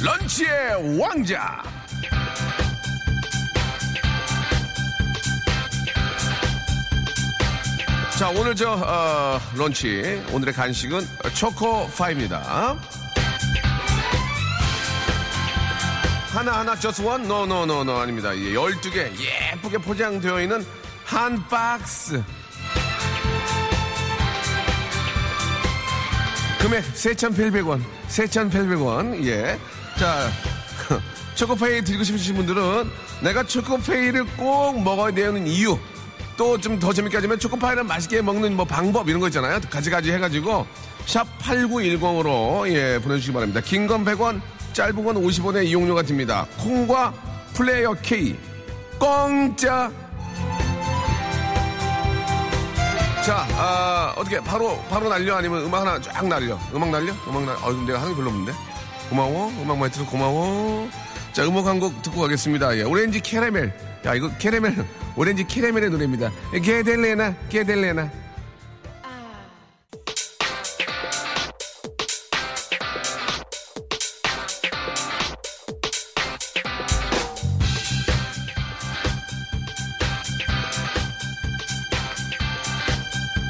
런치의 0.04 1.00
왕자. 1.00 1.62
자, 8.18 8.30
오늘 8.30 8.56
저, 8.56 8.74
어, 8.74 9.40
런치. 9.56 10.24
오늘의 10.32 10.54
간식은 10.54 11.02
초코파입니다. 11.34 13.01
하나하나 16.32 16.76
just 16.80 17.04
one? 17.04 17.24
No, 17.26 17.44
no, 17.44 17.64
no, 17.64 17.82
no. 17.82 17.98
아닙니다. 18.00 18.36
예, 18.36 18.54
12개 18.54 19.12
예쁘게 19.54 19.78
포장되어 19.80 20.42
있는 20.42 20.66
한 21.06 21.46
박스. 21.48 22.24
금액 26.60 26.84
3,800원. 26.94 27.82
3,800원. 28.08 29.26
예. 29.26 29.60
자, 30.00 30.30
초코페이 31.36 31.84
드리고 31.84 32.04
싶으신 32.04 32.36
분들은 32.36 32.90
내가 33.22 33.44
초코페이를 33.44 34.26
꼭 34.38 34.82
먹어야 34.82 35.12
되는 35.14 35.46
이유. 35.48 35.78
또 36.38 36.58
좀 36.58 36.80
더 36.80 36.94
재밌게 36.94 37.18
하자면 37.18 37.40
초코파이를 37.40 37.84
맛있게 37.84 38.22
먹는 38.22 38.56
뭐 38.56 38.64
방법 38.66 39.10
이런 39.10 39.20
거 39.20 39.28
있잖아요. 39.28 39.60
가지가지 39.70 40.12
해가지고 40.14 40.66
샵 41.06 41.28
8910으로 41.40 42.68
예, 42.72 43.00
보내주시기 43.00 43.34
바랍니다. 43.34 43.60
긴 43.62 43.86
건 43.88 44.06
100원, 44.06 44.42
짧은 44.74 45.04
건 45.04 45.16
50원의 45.16 45.66
이용료가 45.66 46.04
듭니다. 46.04 46.46
콩과 46.60 47.14
플레이어 47.54 47.94
K 48.02 48.36
공짜. 49.00 49.92
자, 53.26 53.46
아, 53.52 54.14
어떻게 54.18 54.40
바로 54.40 54.80
바로 54.90 55.08
날려 55.10 55.36
아니면 55.36 55.64
음악 55.66 55.82
하나 55.82 56.00
쫙 56.02 56.26
날려? 56.28 56.58
음악 56.74 56.90
날려? 56.90 57.14
음악 57.28 57.44
날려? 57.46 57.60
어, 57.62 57.72
내가 57.86 58.00
하는 58.02 58.12
게 58.14 58.16
별로 58.18 58.30
없는데. 58.30 58.52
고마워. 59.10 59.50
음악 59.62 59.78
많이 59.78 59.92
들어 59.92 60.06
고마워. 60.06 60.90
자, 61.34 61.44
음악 61.46 61.66
한 61.68 61.80
곡 61.80 62.02
듣고 62.02 62.22
가겠습니다. 62.22 62.78
예, 62.78 62.84
오렌지 62.84 63.20
캐러멜. 63.20 63.72
야, 64.06 64.16
이거 64.16 64.30
캐러멜. 64.40 64.74
오렌지 65.16 65.44
캐러멜의 65.46 65.90
노래입니다. 65.92 66.32
게델레나, 66.64 67.36
게델레나. 67.50 68.10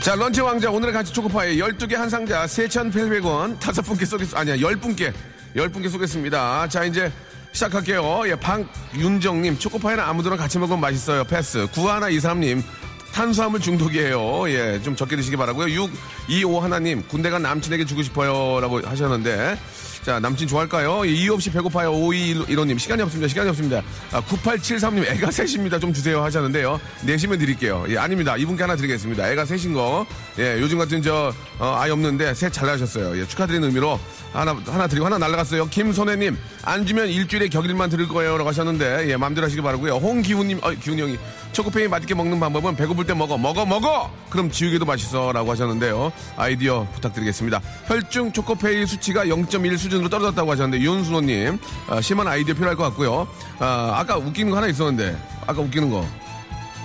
자, 0.02 0.16
런치 0.16 0.42
왕자 0.42 0.72
오늘의 0.72 0.96
간식 0.96 1.14
초코파이 1.14 1.58
12개 1.58 1.94
한 1.94 2.10
상자 2.10 2.44
3,800원 2.46 3.60
다섯 3.60 3.84
분께 3.84 4.04
쏘겠 4.04 4.36
아니야 4.36 4.56
10분께 4.56 5.14
10분께 5.56 5.92
쏘겠습니다. 5.92 6.68
자, 6.70 6.84
이제 6.84 7.12
시작할게요. 7.52 8.24
예, 8.26 8.36
박윤정님 8.36 9.60
초코파이는 9.60 10.04
아무도나 10.04 10.38
같이 10.38 10.58
먹으면 10.58 10.80
맛있어요. 10.80 11.24
패스. 11.26 11.68
9123님 11.68 12.64
탄수화물 13.14 13.60
중독이에요. 13.60 14.50
예, 14.50 14.82
좀 14.82 14.96
적게 14.96 15.16
드시기 15.16 15.38
바라고요. 15.38 15.70
625 15.70 16.60
하나님 16.60 17.08
군대 17.08 17.30
간 17.30 17.44
남친에게 17.44 17.86
주고 17.86 18.02
싶어요라고 18.02 18.82
하셨는데 18.84 19.56
자, 20.04 20.20
남친 20.20 20.48
좋아할까요? 20.48 21.06
예, 21.06 21.12
이유 21.12 21.34
없이 21.34 21.52
배고파요. 21.52 21.92
5215님. 21.94 22.80
시간이 22.80 23.04
없습니다. 23.04 23.28
시간이 23.28 23.50
없습니다. 23.50 23.84
아, 24.12 24.20
9873님. 24.22 25.06
애가 25.06 25.30
셋입니다. 25.30 25.78
좀 25.78 25.94
주세요. 25.94 26.24
하셨는데요. 26.24 26.82
내시면 27.04 27.38
드릴게요. 27.38 27.86
예, 27.88 27.98
아닙니다. 27.98 28.36
이분께 28.36 28.64
하나 28.64 28.76
드리겠습니다. 28.76 29.30
애가 29.32 29.46
셋인 29.46 29.74
거. 29.74 30.08
예, 30.40 30.60
요즘 30.60 30.80
같은 30.80 31.04
저, 31.04 31.32
어, 31.60 31.76
아이 31.80 31.92
없는데 31.92 32.34
셋 32.34 32.52
잘 32.52 32.66
나셨어요. 32.68 33.16
예, 33.22 33.28
축하드리는 33.28 33.66
의미로 33.68 34.00
하나, 34.34 34.56
하나 34.66 34.88
드리고 34.88 35.06
하나 35.06 35.20
날라갔어요. 35.20 35.68
김선혜님. 35.70 36.36
안 36.64 36.86
주면 36.88 37.08
일주일에 37.08 37.48
격일만 37.50 37.92
드릴 37.92 38.08
거예요. 38.08 38.38
라고 38.38 38.50
하셨는데, 38.50 39.08
예, 39.08 39.18
마음대로 39.18 39.46
하시기 39.46 39.62
바라고요 39.62 39.98
홍기훈님, 39.98 40.62
어, 40.64 40.72
기훈이 40.72 41.02
형이. 41.02 41.20
초코페이 41.52 41.90
맛있게 41.90 42.16
먹는 42.16 42.40
방법은 42.40 42.76
배고플 42.76 43.06
때 43.06 43.14
먹어. 43.14 43.38
먹어, 43.38 43.66
먹어! 43.66 44.10
그럼 44.30 44.50
지우개도 44.50 44.86
맛있어. 44.86 45.32
라고 45.34 45.52
하셨는데요. 45.52 46.12
아이디어 46.38 46.88
부탁드리겠습니다. 46.96 47.62
혈중 47.88 48.32
초코페이 48.32 48.86
수치가 48.88 49.26
0.1 49.26 49.78
수준 49.78 49.91
으로 50.00 50.10
떨어졌다고 50.10 50.52
하셨는데, 50.52 50.84
윤순호님. 50.84 51.60
아, 51.90 52.02
심한 52.02 52.28
아이디어 52.28 52.54
필요할 52.54 52.76
것 52.76 52.84
같고요. 52.84 53.28
아, 53.60 53.94
아까 53.96 54.18
웃기는 54.18 54.50
거 54.52 54.58
하나 54.58 54.68
있었는데, 54.68 55.18
아까 55.48 55.62
웃기는 55.62 55.90
거. 55.90 56.06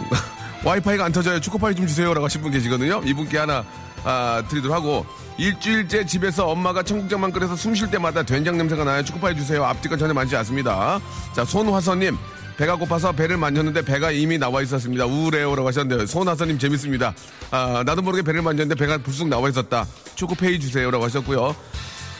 와이파이가 0.65 1.05
안 1.05 1.13
터져요. 1.13 1.41
초코파이 1.41 1.75
좀 1.75 1.87
주세요라고 1.87 2.25
하신 2.25 2.43
분 2.43 2.51
계시거든요. 2.51 3.01
이분께 3.05 3.39
하나 3.39 3.65
아, 4.05 4.43
드리도록 4.49 4.75
하고 4.77 5.07
일주일째 5.39 6.07
집에서 6.07 6.47
엄마가 6.49 6.83
청국장만 6.83 7.31
끓여서 7.33 7.57
숨 7.57 7.75
쉴 7.75 7.91
때마다 7.91 8.23
된장 8.23 8.57
냄새가 8.57 8.83
나요. 8.85 9.05
초코파이 9.05 9.37
주세요. 9.37 9.65
앞뒤가 9.65 9.97
전혀 9.97 10.13
많지 10.15 10.35
않습니다. 10.37 10.99
자 11.35 11.45
손화선님 11.45 12.17
배가 12.57 12.75
고파서 12.77 13.13
배를 13.13 13.37
만졌는데 13.37 13.83
배가 13.83 14.11
이미 14.11 14.39
나와 14.39 14.63
있었습니다. 14.63 15.05
우울해요라고 15.07 15.69
하셨는데 15.69 16.07
손화선님 16.07 16.59
재밌습니다. 16.59 17.15
아, 17.51 17.83
나도 17.85 18.03
모르게 18.03 18.23
배를 18.23 18.43
만졌는데 18.43 18.75
배가 18.83 18.99
불쑥 18.99 19.29
나와 19.29 19.49
있었다. 19.49 19.87
초코페이 20.15 20.59
주세요라고 20.59 21.05
하셨고요. 21.05 21.55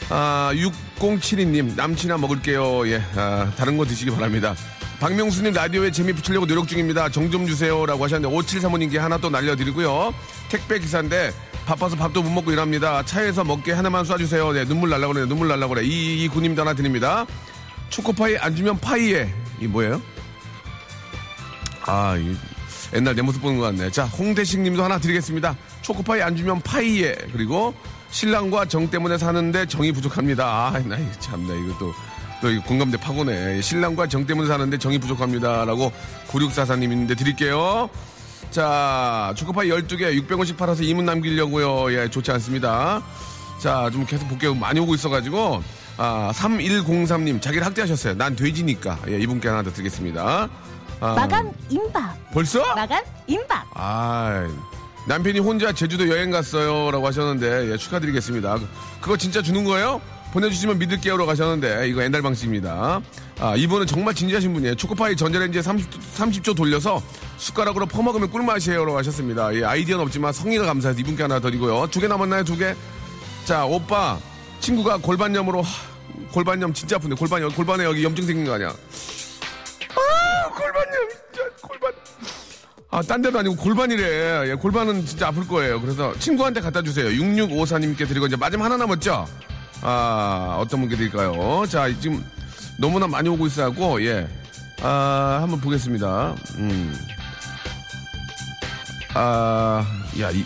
아, 0.09 0.51
6072님, 0.55 1.75
남친아 1.75 2.17
먹을게요. 2.19 2.89
예, 2.89 3.03
아, 3.17 3.51
다른 3.57 3.77
거 3.77 3.85
드시기 3.85 4.11
바랍니다. 4.11 4.55
박명수님 5.01 5.53
라디오에 5.53 5.91
재미 5.91 6.13
붙이려고 6.15 6.47
노력 6.47 6.69
중입니다. 6.69 7.11
정 7.11 7.31
좀 7.31 7.47
주세요 7.47 7.85
라고 7.85 8.05
하셨는데 8.05 8.35
5735님께 8.35 8.97
하나 8.97 9.19
또 9.19 9.29
날려드리고요. 9.29 10.15
택배 10.49 10.79
기사인데 10.79 11.33
바빠서 11.67 11.97
밥도 11.97 12.23
못 12.23 12.31
먹고 12.31 12.51
일합니다. 12.53 13.03
차에서 13.05 13.45
먹게 13.45 13.73
하나만 13.73 14.05
쏴주세요. 14.05 14.55
네, 14.55 14.65
눈물 14.65 14.89
날라 14.91 15.09
그래, 15.09 15.27
눈물 15.27 15.49
날라 15.49 15.67
그래. 15.69 15.83
이, 15.85 16.25
이 16.25 16.29
군님도 16.29 16.63
하나 16.63 16.73
드립니다. 16.73 17.27
초코파이 17.91 18.37
안 18.39 18.55
주면 18.57 18.79
파이에 18.79 19.29
이 19.61 19.67
뭐예요? 19.67 20.01
아, 21.85 22.17
이, 22.17 22.35
옛날 22.95 23.15
내 23.15 23.23
모습 23.23 23.43
보는 23.43 23.59
것 23.59 23.65
같네. 23.67 23.91
자, 23.91 24.05
홍대식 24.05 24.61
님도 24.61 24.83
하나 24.83 24.99
드리겠습니다. 24.99 25.57
초코파이 25.83 26.23
안 26.23 26.37
주면 26.37 26.61
파이에 26.63 27.15
그리고 27.33 27.75
신랑과 28.17 28.65
정 28.65 28.89
때문에 28.89 29.19
사는데 29.19 29.67
정이 29.67 29.93
부족합니다. 29.93 30.43
아, 30.47 30.71
나 30.87 30.97
이거 30.97 31.13
참나 31.21 31.53
이거 31.53 31.77
또. 31.79 31.93
또 32.41 32.49
공감대 32.63 32.97
파고네. 32.97 33.61
신랑과 33.61 34.07
정 34.07 34.27
때문에 34.27 34.49
사는데 34.49 34.79
정이 34.79 34.99
부족합니다. 34.99 35.67
라고 35.67 35.93
9644님인데 36.29 37.17
드릴게요. 37.17 37.91
자, 38.51 39.35
초코파이 39.37 39.69
12개 39.69 40.19
600원씩 40.27 40.57
팔아서 40.57 40.83
이문 40.83 41.05
남기려고요. 41.05 41.93
예, 41.93 42.09
좋지 42.09 42.31
않습니다. 42.33 43.03
자, 43.61 43.91
좀 43.93 44.07
계속 44.07 44.27
볼게요. 44.29 44.55
많이 44.55 44.81
오고 44.81 44.95
있어가지고. 44.95 45.63
아, 45.99 46.33
3103님, 46.35 47.43
자기를 47.43 47.67
학대하셨어요. 47.67 48.15
난 48.15 48.35
돼지니까. 48.35 48.99
예, 49.09 49.19
이분께 49.19 49.47
하나 49.47 49.63
더 49.63 49.71
드리겠습니다. 49.71 50.49
아, 51.01 51.15
마감 51.15 51.53
임박. 51.69 52.31
벌써? 52.33 52.61
마감 52.75 53.03
임박. 53.27 53.67
아, 53.75 54.49
남편이 55.07 55.39
혼자 55.39 55.73
제주도 55.73 56.09
여행 56.09 56.31
갔어요. 56.31 56.91
라고 56.91 57.07
하셨는데, 57.07 57.71
예, 57.73 57.77
축하드리겠습니다. 57.77 58.59
그거 59.01 59.17
진짜 59.17 59.41
주는 59.41 59.63
거예요? 59.65 60.01
보내주시면 60.33 60.79
믿을게요라고 60.79 61.31
하셨는데, 61.31 61.89
이거 61.89 62.03
옛날 62.03 62.23
방식입니다. 62.23 63.01
아, 63.39 63.55
이분은 63.57 63.87
정말 63.87 64.15
진지하신 64.15 64.53
분이에요. 64.53 64.75
초코파이 64.75 65.15
전자레인지에 65.17 65.63
30, 65.63 65.89
30 66.15 66.43
초 66.43 66.55
돌려서 66.55 67.01
숟가락으로 67.39 67.87
퍼먹으면 67.87 68.31
꿀맛이에요. 68.31 68.85
라고 68.85 68.99
하셨습니다. 68.99 69.55
예, 69.55 69.65
아이디어는 69.65 70.05
없지만 70.05 70.33
성의가 70.33 70.65
감사해서 70.67 70.99
이분께 71.01 71.23
하나 71.23 71.39
드리고요. 71.39 71.87
두 71.91 72.01
개 72.01 72.09
남았나요? 72.09 72.43
두 72.43 72.57
개? 72.59 72.75
자, 73.45 73.65
오빠, 73.65 74.19
친구가 74.59 74.99
골반염으로, 74.99 75.63
하, 75.63 75.69
골반염 76.33 76.73
진짜 76.75 76.97
아픈데, 76.97 77.15
골반, 77.15 77.49
골반에 77.53 77.85
여기 77.85 78.03
염증 78.03 78.27
생긴 78.27 78.45
거 78.47 78.55
아니야? 78.55 78.75
아, 82.91 83.03
딴 83.03 83.21
데도 83.21 83.39
아니고 83.39 83.57
골반이래. 83.57 84.51
예, 84.51 84.55
골반은 84.55 85.05
진짜 85.07 85.29
아플 85.29 85.47
거예요. 85.47 85.81
그래서 85.81 86.17
친구한테 86.19 86.61
갖다 86.61 86.83
주세요. 86.83 87.07
6654님께 87.09 88.07
드리고 88.09 88.27
이제 88.27 88.37
마지막 88.37 88.67
하나 88.67 88.77
남았죠? 88.77 89.27
아, 89.83 90.57
어떤 90.61 90.81
분께 90.81 90.97
드릴까요? 90.97 91.65
자, 91.69 91.89
지금 92.01 92.25
너무나 92.79 93.07
많이 93.07 93.29
오고 93.29 93.47
있어갖고, 93.47 94.05
예. 94.05 94.29
아, 94.83 95.39
한번 95.43 95.61
보겠습니다. 95.61 96.35
음. 96.59 96.95
아, 99.15 99.85
야, 100.21 100.31
이, 100.31 100.45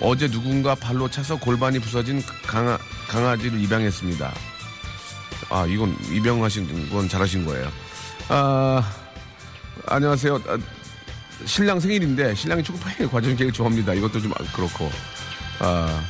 어제 0.00 0.28
누군가 0.28 0.74
발로 0.74 1.08
차서 1.08 1.38
골반이 1.38 1.78
부서진 1.78 2.22
강아, 2.46 2.78
강아지를 3.08 3.60
입양했습니다. 3.60 4.32
아, 5.50 5.66
이건 5.66 5.96
입양하신 6.12 6.90
건 6.90 7.08
잘하신 7.08 7.46
거예요. 7.46 7.70
아, 8.28 8.82
안녕하세요. 9.86 10.42
아, 10.46 10.58
신랑 11.44 11.80
생일인데 11.80 12.34
신랑이 12.34 12.62
초코파이 12.62 13.06
과정 13.08 13.34
케이크 13.36 13.52
좋아합니다. 13.52 13.94
이것도 13.94 14.20
좀 14.20 14.32
그렇고. 14.54 14.90
아, 15.60 16.02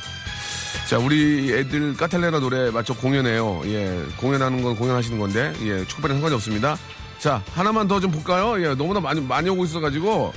자, 0.87 0.97
우리 0.97 1.51
애들 1.53 1.95
까탈레나 1.95 2.39
노래 2.39 2.71
맞춰 2.71 2.93
공연해요. 2.93 3.61
예, 3.65 4.03
공연하는 4.17 4.61
건 4.63 4.75
공연하시는 4.75 5.19
건데, 5.19 5.53
예, 5.61 5.85
초코파이는 5.85 6.15
상관이 6.17 6.35
없습니다. 6.35 6.77
자, 7.19 7.43
하나만 7.53 7.87
더 7.87 7.99
좀 7.99 8.11
볼까요? 8.11 8.61
예, 8.63 8.73
너무나 8.75 8.99
많이, 8.99 9.21
많이 9.21 9.49
오고 9.49 9.65
있어가지고. 9.65 10.33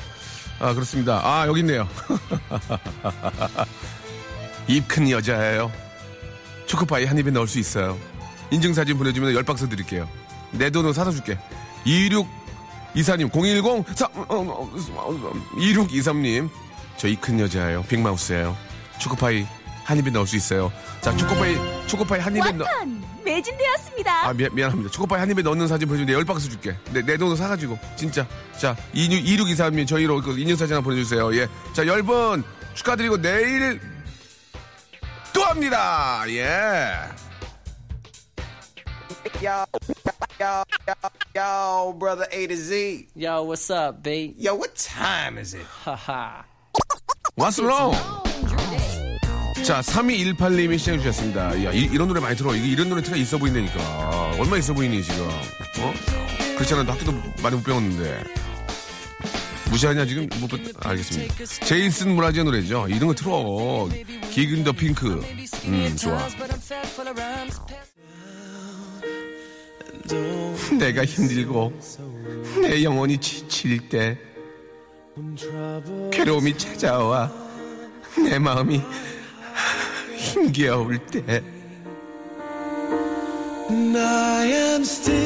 아, 0.60 0.74
그렇습니다. 0.74 1.20
아, 1.24 1.46
여기 1.46 1.60
있네요. 1.60 1.88
입 4.68 4.86
큰 4.88 5.10
여자예요. 5.10 5.70
초코파이 6.66 7.04
한 7.04 7.18
입에 7.18 7.30
넣을 7.30 7.48
수 7.48 7.58
있어요. 7.58 7.98
인증사진 8.50 8.96
보내주면 8.98 9.34
열 9.34 9.42
박스 9.42 9.68
드릴게요. 9.68 10.08
내 10.52 10.70
돈으로 10.70 10.92
사다 10.92 11.10
줄게. 11.10 11.38
26 11.84 12.28
이사님 12.94 13.30
010 13.30 13.62
4 13.96 14.06
2623님 15.56 16.50
저이큰 16.96 17.40
여자예요. 17.40 17.82
빅마우스예요. 17.88 18.56
초코파이 18.98 19.46
한 19.84 19.98
입에 19.98 20.10
넣을 20.10 20.26
수 20.26 20.36
있어요. 20.36 20.70
자 21.00 21.16
초코파이 21.16 21.56
초코파이 21.88 22.20
한 22.20 22.36
입에 22.36 22.52
넣 22.52 22.64
매진되었습니다. 23.24 24.26
아, 24.28 24.32
미안, 24.32 24.52
미안합니다. 24.54 24.90
초코파이 24.90 25.20
한 25.20 25.30
입에 25.30 25.42
넣는 25.42 25.68
사진 25.68 25.86
보내주면 25.88 26.12
열 26.14 26.24
박스 26.24 26.48
줄게. 26.50 26.76
내, 26.92 27.02
내 27.02 27.16
돈으로 27.16 27.36
사가지고. 27.36 27.78
진짜. 27.96 28.26
자, 28.58 28.76
26, 28.92 29.46
2623님 29.46 29.86
저희로 29.86 30.20
그 30.20 30.36
인증사진 30.36 30.74
하나 30.74 30.80
보내주세요. 30.84 31.32
예. 31.36 31.46
자, 31.72 31.86
열 31.86 32.02
분 32.02 32.42
축하드리고 32.74 33.22
내일 33.22 33.80
또 35.32 35.44
합니다. 35.44 36.24
예. 36.28 36.94
Yo, 39.40 39.64
yo, 40.42 40.64
yo, 40.88 40.94
yo, 41.34 41.92
brother 41.92 42.26
A 42.32 42.46
to 42.48 42.56
Z. 42.56 43.06
Yo, 43.14 43.42
what's 43.44 43.70
up, 43.70 44.02
B? 44.02 44.34
Yo, 44.38 44.54
what 44.54 44.74
time 44.74 45.38
is 45.38 45.54
it? 45.54 45.64
Haha. 45.84 46.42
What's 47.36 47.60
wrong? 47.60 47.94
자, 49.62 49.80
3218님이 49.80 50.76
시작해주셨습니다. 50.78 51.64
야, 51.64 51.70
이, 51.72 51.96
런 51.96 52.08
노래 52.08 52.20
많이 52.20 52.36
들어. 52.36 52.54
이게 52.54 52.66
이런 52.66 52.88
노래 52.88 53.00
틀어 53.02 53.16
있어 53.16 53.38
보인다니까. 53.38 54.36
얼마 54.40 54.56
있어 54.58 54.74
보이니, 54.74 55.04
지금? 55.04 55.28
어? 55.28 55.94
그렇잖아. 56.56 56.82
너 56.82 56.92
학교도 56.92 57.12
많이 57.42 57.56
못 57.56 57.62
배웠는데. 57.62 58.24
무시하냐, 59.70 60.04
지금? 60.04 60.28
못 60.40 60.48
배... 60.48 60.58
알겠습니다. 60.80 61.44
제이슨 61.64 62.16
무라지의 62.16 62.44
노래죠. 62.44 62.88
이런 62.88 63.06
거 63.06 63.14
틀어. 63.14 63.88
기근 64.32 64.64
더 64.64 64.72
핑크. 64.72 65.24
음, 65.66 65.96
좋아. 65.96 66.28
내가 70.78 71.04
힘들고, 71.04 71.72
내 72.60 72.82
영혼이 72.82 73.18
지칠 73.18 73.88
때, 73.88 74.18
괴로움이 76.10 76.56
찾아와, 76.56 77.30
내 78.16 78.38
마음이 78.38 78.80
힘겨울 80.16 80.98
때 81.06 81.42
I 83.94 84.46
am 84.48 84.82
still 84.82 85.16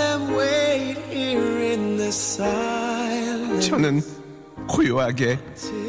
and 0.00 0.32
wait 0.34 0.98
here 1.10 1.62
in 1.62 1.96
the 1.96 2.08
silence. 2.08 3.68
저는 3.68 4.02
고요하게 4.66 5.38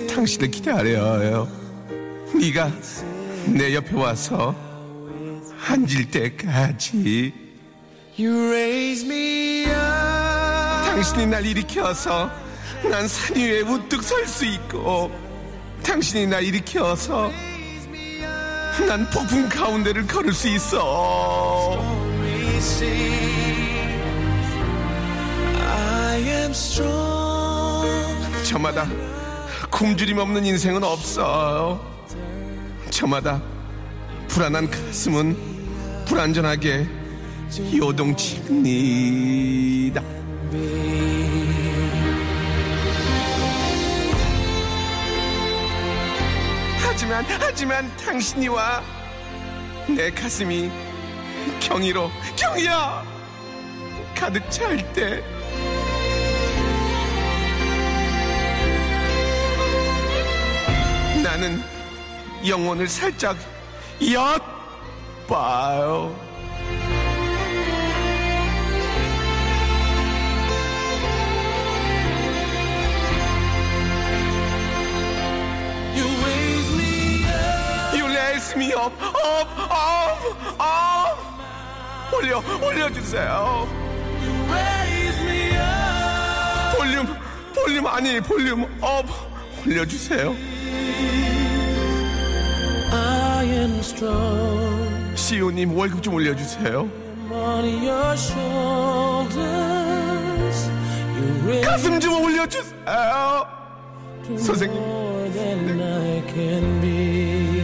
당신을 0.09 0.51
기다려요. 0.51 1.47
네가 2.37 2.71
내 3.47 3.73
옆에 3.75 3.95
와서 3.95 4.55
앉을 5.67 6.09
때까지 6.11 7.33
You 8.19 8.49
raise 8.49 9.05
me 9.05 9.63
up. 9.65 9.75
당신이 10.85 11.27
날 11.27 11.45
일으켜서 11.45 12.29
난 12.89 13.07
산 13.07 13.35
위에 13.37 13.61
우뚝 13.61 14.03
설 14.03 14.27
수 14.27 14.45
있고 14.45 15.11
당신이 15.83 16.27
날 16.27 16.43
일으켜서 16.43 17.31
난 18.87 19.07
폭풍 19.09 19.47
가운데를 19.49 20.07
걸을 20.07 20.33
수 20.33 20.47
있어. 20.49 21.79
I 25.59 26.21
am 26.21 26.51
strong. 26.51 28.43
저마다 28.43 28.87
굶주림 29.69 30.17
없는 30.17 30.45
인생은 30.45 30.83
없어요. 30.83 31.79
저마다 32.89 33.41
불안한 34.31 34.71
가슴은 34.71 35.35
불안전하게 36.05 36.87
요동칩니다. 37.75 38.41
하지만 46.79 47.25
하지만 47.27 47.97
당신이 47.97 48.47
와. 48.47 48.81
내 49.87 50.09
가슴이 50.11 50.71
경이로 51.59 52.09
경이야! 52.37 53.03
가득 54.15 54.49
찰 54.49 54.93
때. 54.93 55.21
나는 61.21 61.61
영혼을 62.47 62.87
살짝 62.87 63.35
엿봐요. 64.01 65.91
You 75.95 76.05
raise 76.25 76.71
me 76.77 77.23
up. 77.25 77.93
You 77.97 78.05
raise 78.07 78.55
me 78.55 78.73
up, 78.73 78.93
up, 79.01 79.49
up, 79.69 80.19
up. 80.59 81.17
올려, 82.13 82.39
올려주세요. 82.39 83.67
You 84.23 84.33
raise 84.51 85.19
me 85.23 85.57
up. 85.57 86.77
볼륨, 86.77 87.07
볼륨 87.53 87.87
아니, 87.87 88.21
볼륨 88.21 88.65
up. 88.81 89.05
올려주세요. 89.65 90.35
시오님 95.15 95.77
월급 95.77 96.01
좀 96.01 96.13
올려주세요. 96.15 96.89
가슴 101.63 101.99
좀 101.99 102.23
올려주세요. 102.23 103.47
선생님. 104.37 104.81
more 104.81 105.31
than 105.31 105.81
I 105.81 106.23
can 106.27 106.81
be. 106.81 107.63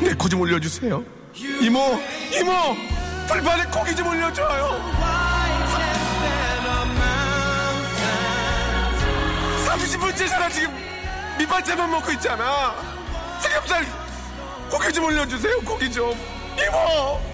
내 0.00 0.17
코 0.17 0.28
좀 0.28 0.40
올려주세요. 0.40 1.02
이모, 1.60 1.80
이모, 2.32 2.52
불판에 3.28 3.64
고기 3.70 3.96
좀 3.96 4.06
올려줘요. 4.06 4.94
30분째잖아, 9.66 10.50
지금. 10.50 10.93
밑반찬만 11.38 11.90
먹고 11.90 12.12
있잖아. 12.12 12.74
삼겹살, 13.40 13.84
고기 14.70 14.92
좀 14.92 15.04
올려주세요, 15.04 15.60
고기 15.60 15.90
좀. 15.90 16.10
이모! 16.56 17.33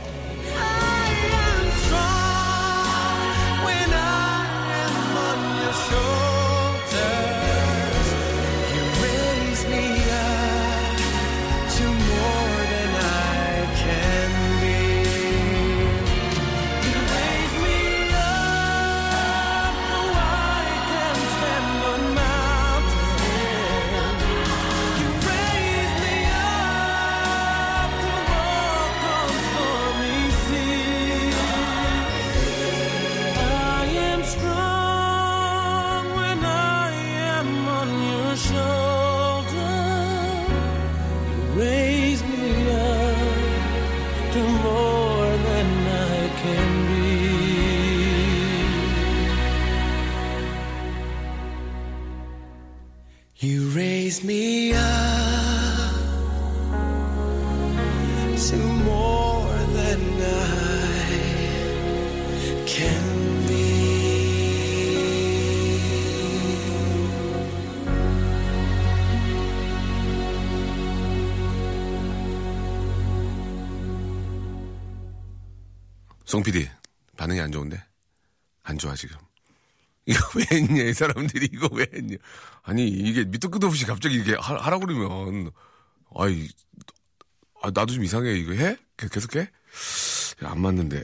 Raise 54.11 54.25
me 54.25 54.73
up 54.73 54.81
to 58.49 58.57
more 58.57 59.47
than 59.77 60.01
I 60.21 61.15
can 62.67 63.05
be. 63.47 63.71
송 76.25 76.43
PD 76.43 76.69
반응이 77.17 77.41
안 77.41 77.53
좋은데 77.53 77.81
안 78.65 78.77
좋아 78.77 78.97
지금 78.97 79.20
왜 80.35 80.45
했냐 80.51 80.83
이 80.85 80.95
사람들이 80.95 81.49
이거 81.53 81.69
왜 81.73 81.87
했냐 81.95 82.17
아니 82.63 82.87
이게 82.89 83.25
밑도 83.25 83.49
끝도 83.51 83.67
없이 83.67 83.85
갑자기 83.87 84.17
이게 84.17 84.35
하, 84.35 84.55
하라고 84.57 84.87
그러면 84.87 85.51
아이 86.17 86.49
아, 87.63 87.69
나도 87.69 87.95
좀 87.95 88.05
이상해 88.05 88.33
이거 88.35 88.53
해 88.53 88.77
계- 88.97 89.09
계속해 89.09 89.41
야, 89.41 89.49
안 90.51 90.61
맞는데 90.61 91.03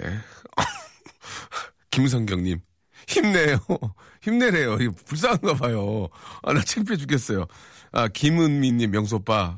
김성경님 1.90 2.60
힘내요 3.08 3.58
힘내래요 4.22 4.76
이거 4.80 4.94
불쌍한가 5.06 5.54
봐요 5.54 6.08
아 6.42 6.52
나 6.52 6.62
창피해 6.62 6.96
죽겠어요 6.96 7.46
아 7.92 8.08
김은미님 8.08 8.90
명수 8.90 9.16
오빠 9.16 9.56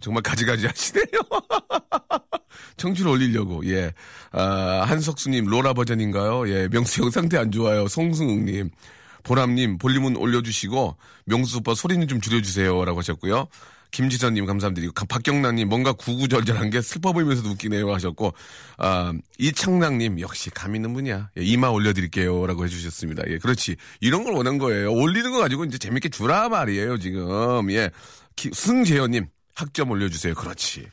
정말 0.00 0.22
가지가지 0.22 0.66
하시네요 0.66 1.06
청취를 2.78 3.10
올리려고, 3.10 3.66
예. 3.70 3.92
아, 4.32 4.84
한석수님, 4.86 5.46
로라 5.46 5.72
버전인가요? 5.72 6.46
예. 6.50 6.68
명수 6.68 7.02
형 7.02 7.10
상태 7.10 7.38
안 7.38 7.50
좋아요. 7.50 7.88
송승욱님. 7.88 8.70
보람님, 9.30 9.78
볼륨은 9.78 10.16
올려주시고, 10.16 10.96
명수 11.24 11.58
오빠 11.58 11.74
소리는 11.74 12.06
좀 12.06 12.20
줄여주세요. 12.20 12.84
라고 12.84 13.00
하셨고요. 13.00 13.48
김지선님, 13.90 14.46
감사드리고, 14.46 14.92
가- 14.92 15.04
박경란님, 15.04 15.68
뭔가 15.68 15.92
구구절절한 15.92 16.70
게 16.70 16.80
슬퍼 16.80 17.12
보이면서도 17.12 17.50
웃기네요. 17.50 17.92
하셨고, 17.92 18.34
아, 18.78 19.12
이창랑님, 19.38 20.20
역시 20.20 20.50
감 20.50 20.76
있는 20.76 20.92
분이야. 20.94 21.30
예, 21.38 21.42
이마 21.42 21.68
올려드릴게요. 21.68 22.46
라고 22.46 22.64
해주셨습니다. 22.64 23.24
예, 23.28 23.38
그렇지. 23.38 23.74
이런 24.00 24.22
걸 24.22 24.34
원한 24.34 24.58
거예요. 24.58 24.92
올리는 24.92 25.30
거 25.32 25.38
가지고 25.38 25.64
이제 25.64 25.76
재밌게 25.76 26.08
주라 26.10 26.48
말이에요, 26.48 26.98
지금. 26.98 27.70
예. 27.72 27.90
기- 28.36 28.50
승재현님, 28.52 29.26
학점 29.54 29.90
올려주세요. 29.90 30.34
그렇지. 30.34 30.86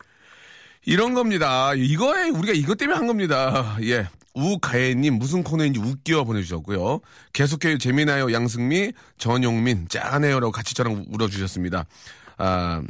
이런 0.85 1.13
겁니다. 1.13 1.73
이거에 1.75 2.29
우리가 2.29 2.53
이것 2.53 2.77
때문에 2.77 2.97
한 2.97 3.05
겁니다. 3.07 3.77
예. 3.83 4.07
우가혜님 4.33 5.15
무슨 5.15 5.43
코너인지 5.43 5.79
웃겨 5.79 6.23
보내주셨고요. 6.23 7.01
계속해요 7.33 7.77
재미나요 7.77 8.31
양승미 8.33 8.93
전용민 9.17 9.87
짠해요라고 9.89 10.51
같이 10.51 10.73
저랑 10.75 11.05
울어주셨습니다. 11.09 11.85
아 12.37 12.81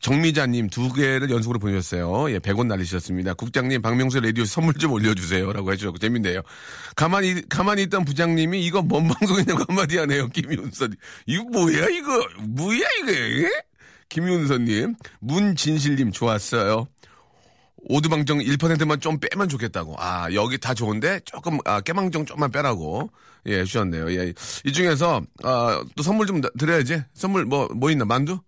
정미자님 0.00 0.68
두 0.68 0.92
개를 0.92 1.30
연속으로 1.30 1.60
보내주셨어요. 1.60 2.32
예, 2.32 2.38
100원 2.40 2.66
날리셨습니다. 2.66 3.34
국장님 3.34 3.82
박명수 3.82 4.20
라디오 4.20 4.44
선물 4.44 4.74
좀 4.74 4.92
올려주세요라고 4.92 5.72
해주셨고 5.72 5.98
재밌네요. 5.98 6.42
가만히 6.96 7.48
가만히 7.48 7.84
있던 7.84 8.04
부장님이 8.04 8.64
이거 8.64 8.82
뭔 8.82 9.06
방송이냐고 9.08 9.64
한마디 9.68 9.98
하네요. 9.98 10.28
김윤선 10.28 10.96
이거 11.26 11.44
뭐야 11.44 11.88
이거 11.88 12.28
뭐야 12.40 12.86
이거 13.02 13.12
예? 13.12 13.50
김윤선님 14.08 14.96
문진실님 15.20 16.12
좋았어요. 16.12 16.86
오두방정 17.88 18.38
1%만 18.38 19.00
좀 19.00 19.18
빼면 19.18 19.48
좋겠다고. 19.48 19.96
아, 19.98 20.32
여기 20.34 20.58
다 20.58 20.72
좋은데 20.74 21.20
조금, 21.24 21.58
아, 21.64 21.80
깨망정 21.80 22.24
좀만 22.26 22.50
빼라고. 22.50 23.10
예, 23.46 23.64
주셨네요. 23.64 24.12
예. 24.12 24.32
이 24.64 24.72
중에서, 24.72 25.20
아, 25.42 25.84
또 25.96 26.02
선물 26.02 26.26
좀 26.26 26.40
드려야지. 26.58 27.02
선물 27.12 27.44
뭐, 27.44 27.68
뭐 27.74 27.90
있나? 27.90 28.04
만두? 28.04 28.38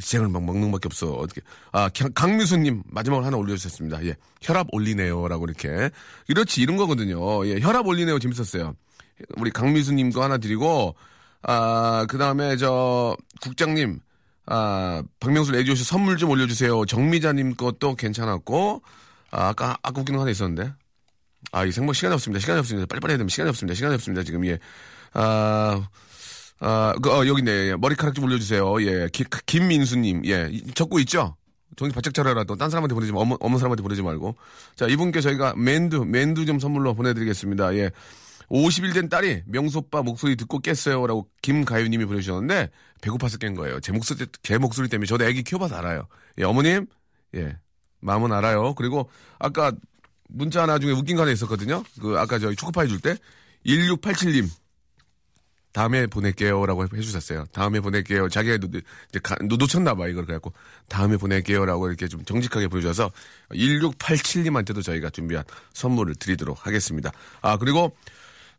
생을 0.00 0.28
막 0.28 0.42
먹는 0.44 0.70
밖에 0.70 0.86
없어. 0.86 1.12
어떻게. 1.12 1.40
아, 1.72 1.88
강- 1.90 2.12
강미수님 2.14 2.82
마지막으로 2.86 3.26
하나 3.26 3.36
올려주셨습니다. 3.36 4.04
예. 4.06 4.16
혈압 4.40 4.68
올리네요. 4.72 5.26
라고 5.28 5.44
이렇게. 5.44 5.90
이렇지, 6.28 6.62
이런 6.62 6.76
거거든요. 6.76 7.46
예. 7.46 7.60
혈압 7.60 7.86
올리네요. 7.86 8.18
재밌었어요. 8.18 8.74
우리 9.36 9.50
강미수님도 9.50 10.22
하나 10.22 10.38
드리고, 10.38 10.94
아, 11.42 12.06
그 12.08 12.16
다음에 12.16 12.56
저, 12.56 13.16
국장님, 13.42 13.98
아, 14.46 15.02
박명수 15.20 15.52
레디오쇼 15.52 15.84
선물 15.84 16.16
좀 16.16 16.30
올려주세요. 16.30 16.84
정미자님 16.86 17.54
것도 17.54 17.94
괜찮았고, 17.94 18.82
아, 19.30 19.48
아까, 19.48 19.76
아까 19.82 20.00
웃기는 20.00 20.16
거 20.16 20.22
하나 20.22 20.30
있었는데. 20.30 20.72
아, 21.52 21.64
이 21.64 21.72
생각 21.72 21.94
시간이 21.94 22.14
없습니다. 22.14 22.40
시간이 22.40 22.58
없습니다. 22.60 22.86
빨리빨리 22.86 23.12
해야 23.12 23.18
됩니다. 23.18 23.32
시간이 23.32 23.48
없습니다. 23.50 23.74
시간이 23.74 23.94
없습니다. 23.94 24.22
지금, 24.24 24.44
예. 24.46 24.58
아, 25.12 25.88
아, 26.60 26.94
그, 27.02 27.10
어, 27.10 27.26
여기. 27.26 27.42
예. 27.46 27.74
머리카락 27.76 28.14
좀 28.14 28.24
올려주세요. 28.24 28.82
예. 28.82 29.08
기- 29.12 29.24
김민수님, 29.46 30.22
예. 30.26 30.48
이- 30.50 30.72
적고 30.74 30.98
있죠? 31.00 31.36
정신 31.76 31.94
바짝 31.94 32.12
차려라. 32.14 32.44
또, 32.44 32.56
딴 32.56 32.70
사람한테 32.70 32.94
보내지, 32.94 33.12
마. 33.12 33.20
어머, 33.20 33.36
어머 33.40 33.58
사람한테 33.58 33.82
보내지 33.82 34.02
말고. 34.02 34.36
자, 34.76 34.86
이분께 34.86 35.20
저희가 35.20 35.54
맨두, 35.56 36.04
맨두 36.04 36.46
좀 36.46 36.58
선물로 36.58 36.94
보내드리겠습니다. 36.94 37.74
예. 37.76 37.90
50일 38.50 38.94
된 38.94 39.08
딸이 39.08 39.42
명소빠 39.46 40.02
목소리 40.02 40.36
듣고 40.36 40.58
깼어요. 40.60 41.06
라고 41.06 41.28
김가유님이 41.42 42.04
보내주셨는데, 42.04 42.70
배고파서 43.00 43.38
깬 43.38 43.54
거예요. 43.54 43.80
제 43.80 43.92
목소리, 43.92 44.26
제 44.42 44.58
목소리 44.58 44.88
때문에 44.88 45.06
저도 45.06 45.24
애기 45.24 45.42
키워봐서 45.42 45.76
알아요. 45.76 46.06
예, 46.38 46.44
어머님, 46.44 46.86
예. 47.34 47.56
마음은 48.00 48.32
알아요. 48.32 48.74
그리고 48.74 49.08
아까 49.38 49.72
문자 50.28 50.62
하나 50.62 50.78
중에 50.78 50.92
웃긴 50.92 51.16
거 51.16 51.22
하나 51.22 51.32
있었거든요. 51.32 51.82
그, 52.00 52.18
아까 52.18 52.38
저희 52.38 52.56
초코파이 52.56 52.88
줄 52.88 53.00
때, 53.00 53.16
1687님. 53.66 54.48
다음에 55.72 56.06
보낼게요 56.06 56.66
라고 56.66 56.84
해주셨어요. 56.94 57.46
다음에 57.50 57.80
보낼게요. 57.80 58.28
자기가 58.28 58.58
노, 58.58 58.66
이제 59.08 59.18
가- 59.22 59.36
노- 59.48 59.56
놓쳤나봐 59.56 60.08
이걸 60.08 60.26
그래갖고 60.26 60.52
다음에 60.86 61.16
보낼게요 61.16 61.64
라고 61.64 61.88
이렇게 61.88 62.08
좀 62.08 62.22
정직하게 62.26 62.68
보여줘서 62.68 63.10
1687님한테도 63.52 64.82
저희가 64.84 65.08
준비한 65.08 65.44
선물을 65.72 66.16
드리도록 66.16 66.66
하겠습니다. 66.66 67.10
아 67.40 67.56
그리고 67.56 67.96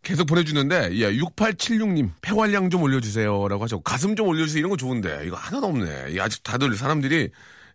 계속 0.03 0.25
보내주는데 0.25 0.89
예 0.97 1.11
6876님 1.13 2.11
폐활량 2.21 2.69
좀 2.69 2.83
올려주세요 2.83 3.47
라고 3.47 3.63
하셨고 3.63 3.81
가슴 3.83 4.15
좀 4.15 4.27
올려주세요 4.27 4.59
이런 4.59 4.69
거 4.69 4.77
좋은데 4.77 5.23
이거 5.25 5.35
하나도 5.35 5.65
없네. 5.67 6.11
이 6.11 6.19
아직 6.19 6.43
다들 6.43 6.75
사람들이 6.75 7.29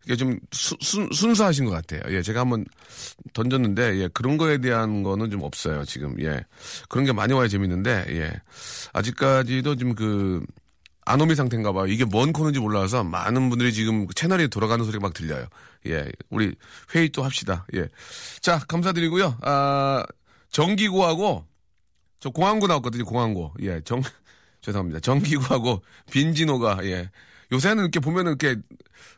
이게 0.05 0.17
좀 0.17 0.39
수- 0.53 0.77
순, 0.81 1.09
순수하신 1.13 1.65
것 1.65 1.71
같아요. 1.73 2.01
예, 2.15 2.23
제가 2.23 2.41
한번 2.41 2.65
던졌는데, 3.35 3.99
예, 3.99 4.09
그런 4.15 4.39
거에 4.39 4.57
대한 4.59 5.03
거는 5.03 5.29
좀 5.29 5.43
없어요, 5.43 5.85
지금. 5.85 6.15
예. 6.23 6.41
그런 6.89 7.05
게 7.05 7.13
많이 7.13 7.35
와야 7.35 7.47
재밌는데, 7.49 8.07
예. 8.11 8.33
아직까지도 8.95 9.77
좀 9.77 9.95
그, 9.95 10.43
아노미 11.05 11.35
상태인가 11.35 11.73
봐요. 11.73 11.89
이게 11.89 12.05
뭔 12.07 12.33
코너인지 12.33 12.61
몰라서 12.61 13.03
많은 13.05 13.51
분들이 13.51 13.73
지금 13.73 14.07
채널이 14.15 14.49
돌아가는 14.49 14.83
소리가 14.83 15.03
막 15.03 15.13
들려요. 15.13 15.47
예. 15.89 16.07
우리 16.31 16.55
회의 16.95 17.11
또 17.11 17.23
합시다. 17.23 17.67
예. 17.75 17.87
자, 18.41 18.61
감사드리고요. 18.61 19.37
아, 19.43 20.05
정기구하고, 20.53 21.45
저 22.21 22.31
공항고 22.31 22.67
나왔거든요, 22.67 23.05
공항고. 23.05 23.55
예, 23.63 23.81
정, 23.85 24.03
죄송합니다. 24.61 25.01
정기구하고 25.01 25.83
빈지노가, 26.11 26.79
예. 26.85 27.11
요새는 27.53 27.85
이렇게 27.85 28.01
보면은 28.01 28.37
이렇게 28.39 28.61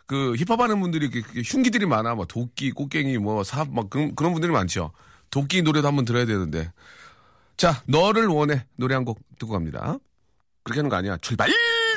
그 0.06 0.34
힙합 0.36 0.60
하는 0.60 0.80
분들이 0.80 1.06
이렇게 1.06 1.42
흉기들이 1.42 1.86
많아. 1.86 2.14
뭐 2.14 2.26
도끼, 2.26 2.70
꽃갱이, 2.72 3.18
뭐 3.18 3.42
삽, 3.44 3.70
막 3.72 3.90
그런, 3.90 4.14
그런 4.14 4.32
분들이 4.32 4.52
많죠. 4.52 4.92
도끼 5.30 5.62
노래도 5.62 5.88
한번 5.88 6.04
들어야 6.04 6.26
되는데. 6.26 6.72
자, 7.56 7.82
너를 7.86 8.26
원해. 8.26 8.66
노래 8.76 8.94
한 8.94 9.04
곡 9.04 9.20
듣고 9.38 9.52
갑니다. 9.52 9.98
그렇게 10.62 10.80
하는 10.80 10.90
거 10.90 10.96
아니야. 10.96 11.16
출발! 11.18 11.50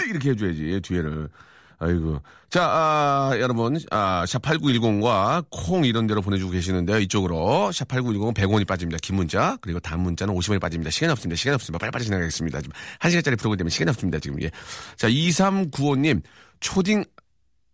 이렇게 0.10 0.32
해줘야지, 0.32 0.82
뒤에를. 0.84 1.30
아이고. 1.80 2.22
자, 2.50 2.66
아, 2.66 3.32
여러분, 3.40 3.78
아, 3.92 4.24
샵8910과 4.26 5.46
콩 5.50 5.86
이런 5.86 6.08
데로 6.08 6.22
보내주고 6.22 6.52
계시는데요. 6.52 7.00
이쪽으로. 7.00 7.72
샵8910은 7.72 8.34
100원이 8.34 8.68
빠집니다. 8.68 9.00
긴 9.02 9.16
문자. 9.16 9.58
그리고 9.62 9.80
단 9.80 10.00
문자는 10.00 10.34
50원이 10.34 10.62
빠집니다. 10.62 10.92
시간이 10.92 11.12
없습니다. 11.12 11.38
시간이 11.38 11.56
없습니다. 11.56 11.80
빨리빨리 11.80 12.06
진행하겠습니다. 12.06 12.62
지금 12.62 12.74
1시간짜리 13.00 13.38
프로그램 13.38 13.58
때문에 13.58 13.70
시간이 13.70 13.90
없습니다. 13.90 14.20
지금, 14.20 14.42
예. 14.42 14.52
자, 14.96 15.10
2395님, 15.10 16.22
초딩, 16.60 17.04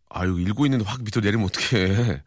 아유, 0.09 0.39
읽고 0.39 0.65
있는데 0.65 0.85
확 0.85 1.01
밑으로 1.03 1.21
내리면 1.23 1.45
어떡해. 1.47 2.23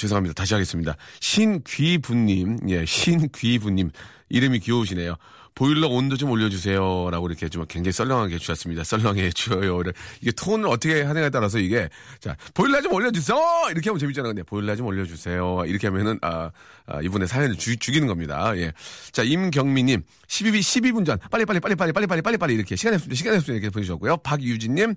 죄송합니다. 0.00 0.34
다시 0.34 0.54
하겠습니다. 0.54 0.96
신귀분님, 1.20 2.58
예, 2.68 2.86
신귀분님. 2.86 3.90
이름이 4.30 4.60
귀여우시네요. 4.60 5.16
보일러 5.54 5.88
온도 5.88 6.16
좀 6.16 6.30
올려주세요. 6.30 7.10
라고 7.10 7.26
이렇게 7.26 7.48
좀 7.48 7.66
굉장히 7.68 7.92
썰렁하게 7.92 8.36
해주셨습니다. 8.36 8.82
썰렁해 8.84 9.24
해줘요. 9.24 9.82
이게 10.22 10.30
톤을 10.32 10.68
어떻게 10.68 11.02
하느냐에 11.02 11.28
따라서 11.28 11.58
이게, 11.58 11.88
자, 12.18 12.36
보일러 12.54 12.80
좀 12.80 12.94
올려주세요! 12.94 13.36
이렇게 13.70 13.90
하면 13.90 13.98
재밌잖아. 13.98 14.28
근데 14.28 14.42
보일러 14.42 14.74
좀 14.74 14.86
올려주세요. 14.86 15.64
이렇게 15.66 15.88
하면은, 15.88 16.18
아, 16.22 16.50
아 16.86 17.02
이분의 17.02 17.28
사연을 17.28 17.56
주, 17.56 17.76
죽이는 17.76 18.06
겁니다. 18.06 18.56
예. 18.56 18.72
자, 19.12 19.22
임경미님, 19.22 20.02
12, 20.28 20.60
12분 20.60 21.04
전, 21.04 21.18
빨리, 21.30 21.44
빨리, 21.44 21.60
빨리, 21.60 21.74
빨리, 21.74 21.92
빨리, 21.92 22.06
빨리, 22.06 22.22
빨리, 22.22 22.38
빨리, 22.38 22.54
이렇게. 22.54 22.76
시간이 22.76 22.94
없습니다. 22.94 23.18
시간이 23.18 23.36
없습니다. 23.36 23.60
이렇게 23.60 23.70
보내주셨고요. 23.70 24.18
박유진님, 24.18 24.94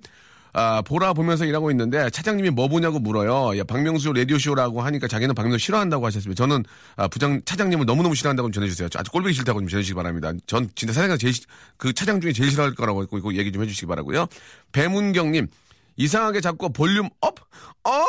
아, 0.56 0.82
보라 0.82 1.12
보면서 1.14 1.44
일하고 1.44 1.70
있는데 1.72 2.08
차장님이 2.10 2.50
뭐 2.50 2.68
보냐고 2.68 3.00
물어요. 3.00 3.58
야, 3.58 3.64
박명수 3.64 4.12
라디오 4.12 4.38
쇼라고 4.38 4.82
하니까 4.82 5.08
자기는 5.08 5.34
박명수 5.34 5.58
싫어한다고 5.58 6.06
하셨습니다. 6.06 6.40
저는 6.40 6.64
아, 6.96 7.08
부장 7.08 7.42
차장님을 7.44 7.86
너무너무 7.86 8.14
싫어한다고 8.14 8.46
좀 8.48 8.52
전해주세요. 8.52 8.88
저 8.88 9.00
아주 9.00 9.10
꼴보기 9.10 9.34
싫다고 9.34 9.58
좀 9.60 9.68
전해주시기 9.68 9.94
바랍니다. 9.96 10.32
전 10.46 10.70
진짜 10.76 10.94
사장님 10.94 11.18
제일 11.18 11.34
시- 11.34 11.42
그 11.76 11.92
차장 11.92 12.20
중에 12.20 12.32
제일 12.32 12.50
싫어할 12.50 12.74
거라고 12.74 13.04
그 13.06 13.36
얘기 13.36 13.50
좀 13.50 13.62
해주시기 13.62 13.86
바라고요. 13.86 14.26
배문경님 14.72 15.48
이상하게 15.96 16.40
자꾸 16.40 16.70
볼륨 16.72 17.08
up, 17.20 17.34
up 17.84 18.04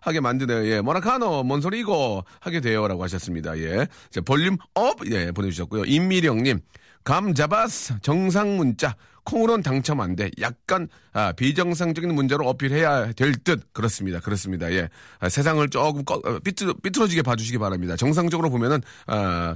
하게 0.00 0.20
만드네요. 0.20 0.66
예, 0.68 0.80
뭐라카노, 0.80 1.42
뭔 1.44 1.60
소리고 1.60 2.24
하게 2.40 2.60
돼요라고 2.60 3.02
하셨습니다. 3.04 3.58
예, 3.58 3.86
자, 4.10 4.20
볼륨 4.20 4.56
up, 4.74 4.98
예, 5.10 5.32
보내주셨고요. 5.32 5.84
임미령님, 5.84 6.60
감 7.06 7.34
잡았어. 7.34 7.94
정상 8.02 8.56
문자. 8.56 8.96
콩으로는 9.22 9.62
당첨 9.62 10.00
안 10.00 10.16
돼. 10.16 10.28
약간 10.40 10.88
아, 11.12 11.30
비정상적인 11.32 12.12
문자로 12.12 12.48
어필해야 12.48 13.12
될 13.12 13.36
듯. 13.36 13.72
그렇습니다. 13.72 14.18
그렇습니다. 14.18 14.72
예. 14.72 14.88
아, 15.20 15.28
세상을 15.28 15.68
조금 15.68 16.04
꺼, 16.04 16.14
어, 16.16 16.38
삐뚤, 16.40 16.74
삐뚤어지게 16.82 17.22
봐주시기 17.22 17.58
바랍니다. 17.58 17.94
정상적으로 17.94 18.50
보면은 18.50 18.82
아, 19.06 19.54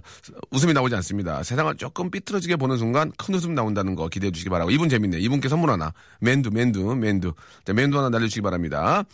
웃음이 0.52 0.72
나오지 0.74 0.94
않습니다. 0.94 1.42
세상을 1.42 1.74
조금 1.76 2.08
삐뚤어지게 2.12 2.54
보는 2.54 2.76
순간 2.76 3.10
큰 3.18 3.34
웃음 3.34 3.56
나온다는 3.56 3.96
거 3.96 4.06
기대해 4.06 4.30
주시기 4.30 4.48
바라고. 4.48 4.70
이분 4.70 4.88
재밌네. 4.88 5.18
이분께 5.18 5.48
선물 5.48 5.70
하나. 5.70 5.92
맨두, 6.20 6.50
맨두, 6.52 6.94
맨두. 6.94 7.34
자, 7.64 7.72
맨두 7.72 7.98
하나 7.98 8.10
날려주시기 8.10 8.42
바랍니다. 8.42 9.04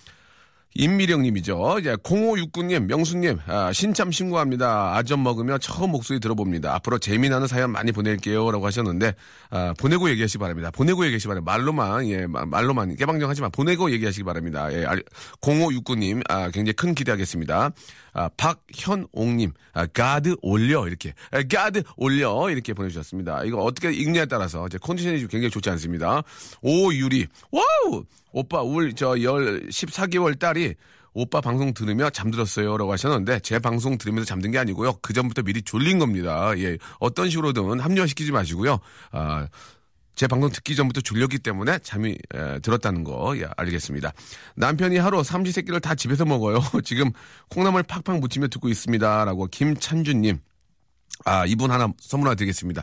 임미령님이죠. 0.79 1.79
이제 1.81 1.95
0569님, 1.97 2.85
명수님, 2.87 3.39
아, 3.47 3.73
신참 3.73 4.13
신고합니다. 4.13 4.95
아점 4.97 5.23
먹으며 5.23 5.59
처음 5.59 5.91
목소리 5.93 6.21
들어봅니다. 6.21 6.75
앞으로 6.75 6.99
재미나는 6.99 7.47
사연 7.47 7.71
많이 7.73 7.93
보낼게요.라고 7.93 8.67
하셨는데 8.67 9.15
아, 9.51 9.75
보내고 9.79 10.11
얘기하시기 10.11 10.39
바랍니다. 10.39 10.71
보내고 10.71 11.05
얘기하시기 11.07 11.29
바랍니다. 11.29 11.51
말로만 11.51 12.07
예, 12.09 12.27
마- 12.27 12.45
말로만 12.45 12.97
깨방정하지만 12.97 13.51
보내고 13.51 13.91
얘기하시기 13.91 14.25
바랍니다. 14.25 14.73
예, 14.73 14.85
알- 14.85 15.03
0569님, 15.41 16.23
아, 16.31 16.51
굉장히 16.51 16.73
큰 16.75 16.95
기대하겠습니다. 16.95 17.71
아, 18.13 18.31
박현옥님, 18.37 19.53
아, 19.75 19.87
가드 19.87 20.37
올려 20.43 20.87
이렇게, 20.87 21.13
아, 21.31 21.43
가드 21.43 21.83
올려 21.97 22.49
이렇게 22.51 22.73
보내주셨습니다. 22.73 23.45
이거 23.45 23.59
어떻게 23.63 23.91
읽냐에 23.93 24.27
따라서 24.27 24.69
제 24.69 24.79
컨디션이 24.79 25.21
좀 25.21 25.29
굉장히 25.29 25.51
좋지 25.51 25.69
않습니다. 25.71 26.23
오유리, 26.63 27.27
wow, 27.51 28.05
오빠 28.37 28.61
울 28.63 28.93
저 28.93 29.23
열 29.23 29.67
14개월 29.69 30.39
딸이 30.39 30.75
오빠 31.15 31.41
방송 31.41 31.73
들으며 31.73 32.11
잠들었어요. 32.11 32.77
라고 32.77 32.93
하셨는데, 32.93 33.41
제 33.41 33.59
방송 33.59 33.97
들으면서 33.97 34.27
잠든 34.27 34.51
게 34.51 34.59
아니고요. 34.59 34.99
그 35.01 35.15
전부터 35.15 35.41
미리 35.41 35.63
졸린 35.63 35.99
겁니다. 35.99 36.53
예. 36.59 36.77
어떤 37.01 37.31
식으로든 37.31 37.81
합리화시키지 37.81 38.33
마시고요. 38.33 38.79
아, 39.13 39.49
제 40.15 40.27
방송 40.27 40.51
듣기 40.51 40.77
전부터 40.77 41.01
졸렸기 41.01 41.39
때문에 41.39 41.79
잠이 41.79 42.19
에, 42.35 42.59
들었다는 42.61 43.05
거 43.05 43.35
예, 43.39 43.47
알겠습니다. 43.57 44.13
남편이 44.57 44.99
하루 44.99 45.23
삼시세끼를 45.23 45.81
다 45.81 45.95
집에서 45.95 46.27
먹어요. 46.27 46.61
지금 46.85 47.13
콩나물 47.49 47.83
팍팍 47.85 48.19
무치며 48.21 48.49
듣고 48.49 48.69
있습니다라고 48.69 49.47
김찬주님 49.47 50.39
아 51.25 51.47
이분 51.47 51.71
하나 51.71 51.89
선물 51.99 52.29
하나 52.29 52.35
드리겠습니다. 52.35 52.83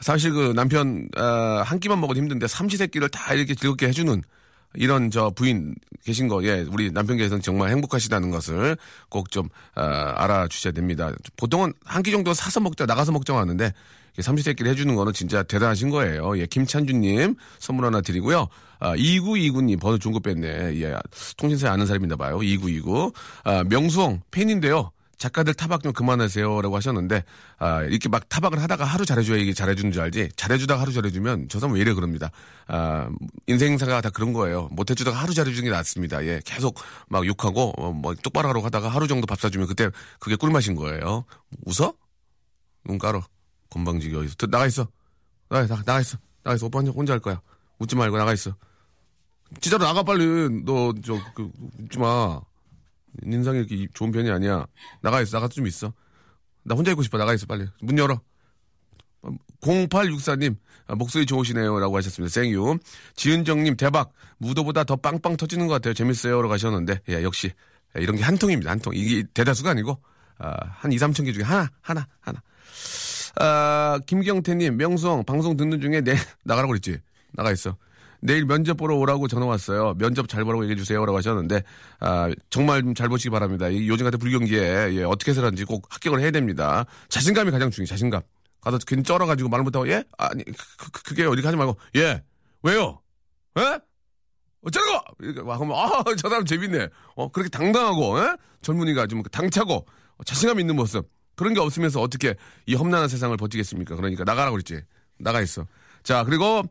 사실 0.00 0.32
그 0.32 0.52
남편 0.54 1.08
어, 1.16 1.62
한 1.64 1.80
끼만 1.80 2.00
먹어도 2.00 2.18
힘든데 2.18 2.46
삼시세끼를 2.46 3.08
다 3.08 3.34
이렇게 3.34 3.54
즐겁게 3.56 3.86
해주는 3.88 4.22
이런 4.74 5.10
저 5.10 5.30
부인 5.30 5.74
계신 6.04 6.28
거, 6.28 6.42
예, 6.44 6.64
우리 6.70 6.90
남편께서는 6.90 7.42
정말 7.42 7.70
행복하시다는 7.70 8.30
것을 8.30 8.76
꼭 9.08 9.30
좀, 9.30 9.48
어, 9.76 9.80
알아주셔야 9.82 10.72
됩니다. 10.72 11.12
보통은 11.36 11.72
한 11.84 12.02
끼 12.02 12.10
정도 12.10 12.34
사서 12.34 12.60
먹자, 12.60 12.86
나가서 12.86 13.12
먹자고 13.12 13.38
하는데, 13.38 13.72
삼시세끼를 14.20 14.70
해주는 14.72 14.94
거는 14.94 15.12
진짜 15.14 15.42
대단하신 15.42 15.88
거예요. 15.90 16.36
예, 16.38 16.44
김찬주님 16.46 17.34
선물 17.58 17.86
하나 17.86 18.00
드리고요. 18.02 18.46
아, 18.78 18.94
2929님 18.96 19.80
번호 19.80 19.96
중고 19.96 20.20
뺐네. 20.20 20.80
예, 20.82 20.96
통신사에 21.38 21.70
아는 21.70 21.86
사람인가 21.86 22.16
봐요. 22.16 22.42
2929. 22.42 23.12
아, 23.44 23.64
명수홍 23.64 24.20
팬인데요. 24.30 24.90
작가들 25.22 25.54
타박 25.54 25.84
좀 25.84 25.92
그만하세요라고 25.92 26.74
하셨는데 26.76 27.22
아, 27.58 27.82
이렇게 27.84 28.08
막 28.08 28.28
타박을 28.28 28.60
하다가 28.60 28.84
하루 28.84 29.06
잘해줘야 29.06 29.38
이게 29.38 29.52
잘해주는 29.52 29.92
줄 29.92 30.02
알지 30.02 30.30
잘해주다가 30.34 30.80
하루 30.80 30.92
잘해주면 30.92 31.46
저 31.48 31.60
사람 31.60 31.76
왜 31.76 31.80
이래 31.80 31.94
그럽니다. 31.94 32.32
아, 32.66 33.08
인생사가 33.46 34.00
다 34.00 34.10
그런 34.10 34.32
거예요. 34.32 34.68
못해주다가 34.72 35.16
하루 35.16 35.32
잘해주는 35.32 35.62
게 35.64 35.70
낫습니다. 35.70 36.24
예, 36.26 36.40
계속 36.44 36.76
막 37.08 37.24
욕하고 37.24 37.72
어, 37.78 37.92
뭐 37.92 38.14
똑바로 38.16 38.48
하라고 38.48 38.66
하다가 38.66 38.88
하루 38.88 39.06
정도 39.06 39.26
밥 39.26 39.38
사주면 39.38 39.68
그때 39.68 39.90
그게 40.18 40.34
꿀맛인 40.34 40.74
거예요. 40.74 41.24
웃어? 41.66 41.94
눈 42.84 42.98
깔어. 42.98 43.22
건방지게 43.70 44.16
어디서 44.16 44.34
더 44.38 44.48
나가 44.48 44.66
있어. 44.66 44.88
나가 45.48 45.68
나, 45.68 45.76
나가 45.84 46.00
있어. 46.00 46.18
나가 46.42 46.56
있어. 46.56 46.66
오빠 46.66 46.80
혼자, 46.80 46.90
혼자 46.90 47.12
할 47.12 47.20
거야. 47.20 47.40
웃지 47.78 47.94
말고 47.94 48.18
나가 48.18 48.32
있어. 48.32 48.56
진짜로 49.60 49.84
나가 49.84 50.02
빨리. 50.02 50.24
너 50.64 50.92
저 51.04 51.16
그, 51.36 51.48
웃지 51.78 51.98
마. 52.00 52.40
인상이 53.24 53.58
이렇게 53.58 53.86
좋은 53.94 54.10
편이 54.12 54.30
아니야. 54.30 54.66
나가 55.00 55.20
있어. 55.20 55.36
나가 55.38 55.48
좀 55.48 55.66
있어. 55.66 55.92
나 56.64 56.74
혼자 56.74 56.90
있고 56.92 57.02
싶어. 57.02 57.18
나가 57.18 57.34
있어. 57.34 57.46
빨리. 57.46 57.66
문 57.80 57.98
열어. 57.98 58.20
0864님, 59.60 60.56
아, 60.88 60.94
목소리 60.96 61.26
좋으시네요. 61.26 61.78
라고 61.78 61.96
하셨습니다. 61.96 62.32
생유. 62.32 62.78
지은정님, 63.14 63.76
대박. 63.76 64.12
무도보다 64.38 64.82
더 64.84 64.96
빵빵 64.96 65.36
터지는 65.36 65.68
것 65.68 65.74
같아요. 65.74 65.94
재밌어요. 65.94 66.42
라고 66.42 66.52
하셨는데, 66.54 67.00
예, 67.08 67.22
역시. 67.22 67.52
예, 67.96 68.02
이런 68.02 68.16
게 68.16 68.22
한 68.22 68.36
통입니다. 68.38 68.70
한 68.70 68.80
통. 68.80 68.92
이게 68.94 69.22
대다수가 69.34 69.70
아니고, 69.70 70.00
아, 70.38 70.52
한 70.70 70.90
2, 70.92 70.96
3천 70.96 71.24
개 71.24 71.32
중에 71.32 71.44
하나, 71.44 71.70
하나, 71.80 72.08
하나. 72.20 72.42
아, 73.36 74.00
김경태님, 74.06 74.76
명성, 74.76 75.24
방송 75.24 75.56
듣는 75.56 75.80
중에 75.80 76.00
내, 76.00 76.14
나가라고 76.44 76.72
그랬지? 76.72 76.98
나가 77.32 77.52
있어. 77.52 77.76
내일 78.22 78.44
면접 78.46 78.76
보러 78.76 78.94
오라고 78.96 79.26
전화 79.26 79.46
왔어요. 79.46 79.94
면접 79.98 80.28
잘 80.28 80.44
보라고 80.44 80.62
얘기해 80.64 80.76
주세요. 80.76 81.04
라고 81.04 81.18
하셨는데, 81.18 81.62
아, 82.00 82.30
정말 82.50 82.82
좀 82.82 82.94
잘 82.94 83.08
보시기 83.08 83.30
바랍니다. 83.30 83.68
이 83.68 83.88
요즘 83.88 84.04
같은 84.04 84.18
불경기에, 84.20 84.94
예, 84.94 85.02
어떻게 85.02 85.32
해서든지 85.32 85.64
꼭 85.64 85.86
합격을 85.90 86.20
해야 86.20 86.30
됩니다. 86.30 86.86
자신감이 87.08 87.50
가장 87.50 87.70
중요해요. 87.70 87.88
자신감. 87.88 88.22
가서 88.60 88.78
괜히 88.86 89.02
쩔어가지고 89.02 89.48
말 89.48 89.62
못하고, 89.62 89.88
예? 89.88 90.04
아니, 90.18 90.44
그, 90.44 90.52
그, 90.92 91.02
그 91.02 91.14
게 91.16 91.24
어디 91.24 91.42
가지 91.42 91.56
말고, 91.56 91.76
예? 91.96 92.22
왜요? 92.62 93.00
예? 93.58 93.80
어쩌라고! 94.64 95.04
이렇게 95.20 95.42
막 95.42 95.60
하면, 95.60 95.76
아, 95.76 96.04
저 96.16 96.28
사람 96.28 96.44
재밌네. 96.44 96.88
어, 97.16 97.28
그렇게 97.32 97.50
당당하고, 97.50 98.20
예? 98.20 98.36
젊은이가 98.62 99.08
좀 99.08 99.22
당차고, 99.24 99.84
자신감 100.24 100.60
있는 100.60 100.76
모습. 100.76 101.10
그런 101.34 101.54
게 101.54 101.60
없으면서 101.60 102.00
어떻게 102.00 102.36
이 102.66 102.76
험난한 102.76 103.08
세상을 103.08 103.36
버티겠습니까? 103.36 103.96
그러니까 103.96 104.22
나가라고 104.22 104.52
그랬지. 104.54 104.82
나가 105.18 105.40
있어. 105.40 105.66
자, 106.04 106.22
그리고, 106.22 106.62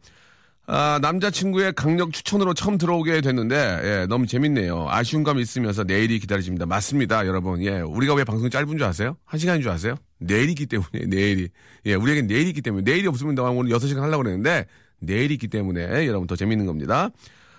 아, 0.74 1.00
남자친구의 1.02 1.74
강력 1.74 2.14
추천으로 2.14 2.54
처음 2.54 2.78
들어오게 2.78 3.20
됐는데, 3.20 3.56
예, 3.84 4.06
너무 4.08 4.26
재밌네요. 4.26 4.88
아쉬운 4.90 5.22
감이 5.22 5.42
있으면서 5.42 5.84
내일이 5.84 6.18
기다려집니다. 6.18 6.66
맞습니다, 6.66 7.28
여러분. 7.28 7.62
예, 7.62 7.82
우리가 7.82 8.14
왜 8.14 8.24
방송이 8.24 8.50
짧은 8.50 8.78
줄 8.78 8.84
아세요? 8.86 9.18
한 9.26 9.38
시간인 9.38 9.62
줄 9.62 9.70
아세요? 9.70 9.96
내일이기 10.20 10.68
때문에, 10.68 11.08
내일이. 11.12 11.50
예, 11.86 11.96
우리에겐 11.96 12.28
내일이 12.28 12.52
있기 12.52 12.62
때문에, 12.62 12.90
내일이 12.90 13.06
없으면 13.06 13.36
나 13.36 13.44
오늘 13.44 13.70
6시간 13.70 14.00
하려고 14.00 14.24
그랬는데, 14.24 14.66
내일이 15.00 15.34
있기 15.34 15.50
때문에, 15.50 16.08
여러분 16.08 16.26
더 16.26 16.38
재밌는 16.38 16.66
겁니다. 16.66 17.10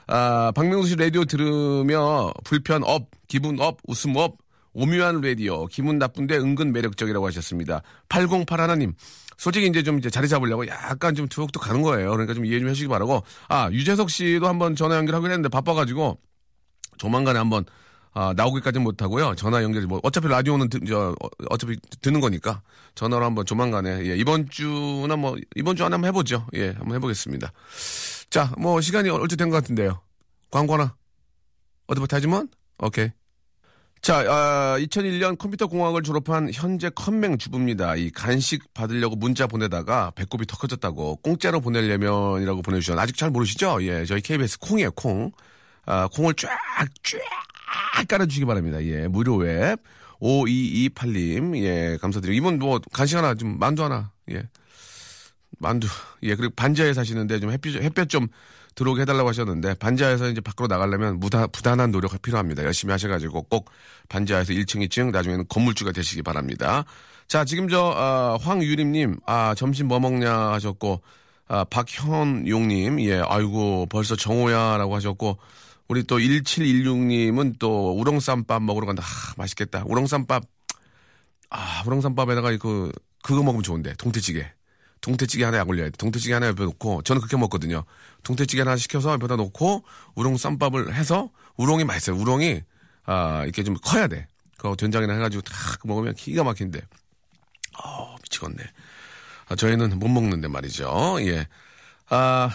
아, 0.07 0.51
박명수 0.55 0.88
씨 0.88 0.96
라디오 0.96 1.27
들으며 1.27 2.33
불편 2.44 2.83
up, 2.82 3.11
기분 3.29 3.61
up, 3.61 3.76
웃음 3.87 4.16
up, 4.16 4.38
오묘한 4.74 5.20
라디오, 5.20 5.66
기분 5.66 5.98
나쁜데 5.98 6.37
은근 6.38 6.72
매력적이라고 6.72 7.26
하셨습니다. 7.26 7.82
808 8.08 8.61
하나님. 8.61 8.94
솔직히 9.37 9.66
이제 9.66 9.82
좀 9.82 9.98
이제 9.98 10.08
자리 10.08 10.28
잡으려고 10.28 10.66
약간 10.68 11.14
좀 11.14 11.26
투옥도 11.28 11.58
가는 11.61 11.82
거예요. 11.82 12.11
그러니까 12.11 12.32
좀 12.35 12.44
이해 12.46 12.58
좀 12.61 12.68
해주시기 12.68 12.88
바라고. 12.88 13.22
아, 13.48 13.68
유재석 13.72 14.08
씨도 14.11 14.46
한번 14.46 14.76
전화 14.76 14.96
연결하긴 14.96 15.30
했는데 15.30 15.48
바빠가지고 15.48 16.18
조만간에 16.98 17.38
한번 17.38 17.64
아, 18.14 18.35
나오기까지는 18.37 18.85
못하고요. 18.85 19.35
전화 19.37 19.62
연결, 19.62 19.87
뭐, 19.87 19.98
어차피 20.02 20.28
라디오는, 20.28 20.68
듣, 20.68 20.82
저, 20.87 21.14
어, 21.18 21.28
어차피 21.48 21.78
듣는 22.02 22.20
거니까, 22.20 22.61
전화로 22.94 23.24
한번 23.24 23.46
조만간에, 23.46 24.04
예, 24.04 24.16
이번 24.18 24.50
주나 24.50 25.16
뭐, 25.16 25.35
이번 25.56 25.76
주 25.76 25.85
안에 25.87 25.94
한번 25.94 26.08
해보죠. 26.08 26.46
예, 26.52 26.72
한번 26.72 26.96
해보겠습니다. 26.96 27.50
자, 28.28 28.52
뭐, 28.58 28.82
시간이 28.82 29.08
얼추 29.08 29.38
된 29.38 29.48
것 29.48 29.56
같은데요. 29.56 30.02
광고나? 30.50 30.94
advertisement? 31.87 32.48
오케이. 32.80 33.08
자, 34.02 34.24
아, 34.26 34.76
2001년 34.80 35.38
컴퓨터 35.38 35.68
공학을 35.68 36.02
졸업한 36.02 36.50
현재 36.52 36.90
컴맹 36.92 37.38
주부입니다. 37.38 37.94
이 37.94 38.10
간식 38.10 38.74
받으려고 38.74 39.14
문자 39.14 39.46
보내다가 39.46 40.10
배꼽이 40.16 40.44
더 40.44 40.56
커졌다고 40.56 41.20
공짜로 41.22 41.60
보내려면이라고 41.60 42.62
보내주셨는데 42.62 43.00
아직 43.00 43.16
잘 43.16 43.30
모르시죠? 43.30 43.78
예, 43.82 44.04
저희 44.04 44.20
KBS 44.20 44.58
콩이에요, 44.58 44.90
콩. 44.90 45.30
아, 45.86 46.08
콩을 46.12 46.34
쫙, 46.34 46.50
쫙 47.04 48.08
깔아주시기 48.08 48.44
바랍니다. 48.44 48.82
예, 48.84 49.06
무료 49.06 49.36
웹. 49.36 49.76
5228님, 50.20 51.62
예, 51.62 51.96
감사드리고. 52.00 52.36
이분 52.36 52.58
뭐, 52.58 52.80
간식 52.92 53.16
하나, 53.16 53.34
좀, 53.34 53.56
만두 53.60 53.84
하나, 53.84 54.10
예. 54.32 54.42
만두. 55.60 55.86
예, 56.24 56.34
그리고 56.34 56.52
반지하에 56.56 56.92
사시는데 56.92 57.38
좀 57.38 57.52
햇빛, 57.52 57.80
햇볕 57.80 58.08
좀 58.08 58.26
들어오게 58.74 59.02
해달라고 59.02 59.28
하셨는데, 59.28 59.74
반지하에서 59.74 60.28
이제 60.28 60.40
밖으로 60.40 60.66
나가려면 60.68 61.20
무다, 61.20 61.46
부단한 61.46 61.90
노력이 61.90 62.18
필요합니다. 62.18 62.64
열심히 62.64 62.92
하셔가지고 62.92 63.42
꼭 63.44 63.70
반지하에서 64.08 64.52
1층, 64.52 64.87
2층, 64.87 65.11
나중에는 65.11 65.46
건물주가 65.48 65.92
되시기 65.92 66.22
바랍니다. 66.22 66.85
자, 67.28 67.44
지금 67.44 67.68
저, 67.68 67.92
아, 67.96 68.37
황유림님, 68.40 69.20
아, 69.26 69.54
점심 69.54 69.88
뭐 69.88 70.00
먹냐 70.00 70.32
하셨고, 70.52 71.02
아, 71.48 71.64
박현용님, 71.64 73.00
예, 73.00 73.22
아이고, 73.26 73.87
벌써 73.87 74.16
정오야라고 74.16 74.94
하셨고, 74.96 75.38
우리 75.88 76.04
또 76.04 76.18
1716님은 76.18 77.58
또 77.58 77.92
우렁쌈밥 77.98 78.62
먹으러 78.62 78.87
간다. 78.87 79.02
아, 79.02 79.35
맛있겠다. 79.37 79.85
우렁쌈밥, 79.87 80.44
아, 81.50 81.82
우렁쌈밥에다가 81.87 82.56
그, 82.56 82.90
그거 83.22 83.42
먹으면 83.42 83.62
좋은데, 83.62 83.94
동태찌개. 83.98 84.50
동태찌개 85.02 85.44
하나 85.44 85.58
약 85.58 85.68
올려야 85.68 85.86
돼. 85.86 85.96
동태찌개 85.98 86.32
하나 86.32 86.46
옆에 86.46 86.64
놓고 86.64 87.02
저는 87.02 87.20
그렇게 87.20 87.36
먹거든요. 87.36 87.84
동태찌개 88.22 88.62
하나 88.62 88.76
시켜서 88.76 89.12
옆에다 89.12 89.36
놓고 89.36 89.84
우롱 90.14 90.38
쌈밥을 90.38 90.94
해서 90.94 91.30
우롱이 91.56 91.84
맛있어요. 91.84 92.16
우롱이 92.16 92.62
아 93.04 93.42
이렇게 93.44 93.62
좀 93.64 93.76
커야 93.82 94.06
돼. 94.06 94.26
그거 94.56 94.76
된장이나 94.76 95.12
해가지고 95.14 95.42
탁 95.42 95.80
먹으면 95.84 96.14
기가 96.14 96.44
막힌데. 96.44 96.80
어 97.84 98.16
미치겠네. 98.22 98.62
아, 99.48 99.56
저희는 99.56 99.98
못 99.98 100.08
먹는데 100.08 100.48
말이죠. 100.48 101.18
예. 101.22 101.48
아 102.08 102.50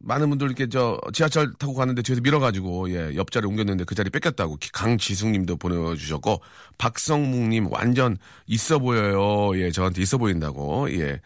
많은 0.00 0.28
분들 0.28 0.46
이렇게 0.46 0.68
저 0.68 1.00
지하철 1.12 1.52
타고 1.54 1.74
가는데 1.74 2.02
뒤에서 2.02 2.20
밀어가지고 2.22 2.90
예 2.90 3.14
옆자리 3.16 3.46
옮겼는데 3.46 3.84
그 3.84 3.94
자리 3.94 4.10
뺏겼다고 4.10 4.58
강지숙님도 4.72 5.56
보내주셨고 5.56 6.40
박성묵님 6.78 7.72
완전 7.72 8.16
있어 8.46 8.78
보여요. 8.78 9.56
예 9.58 9.70
저한테 9.70 10.02
있어 10.02 10.18
보인다고. 10.18 10.90
예. 10.92 11.20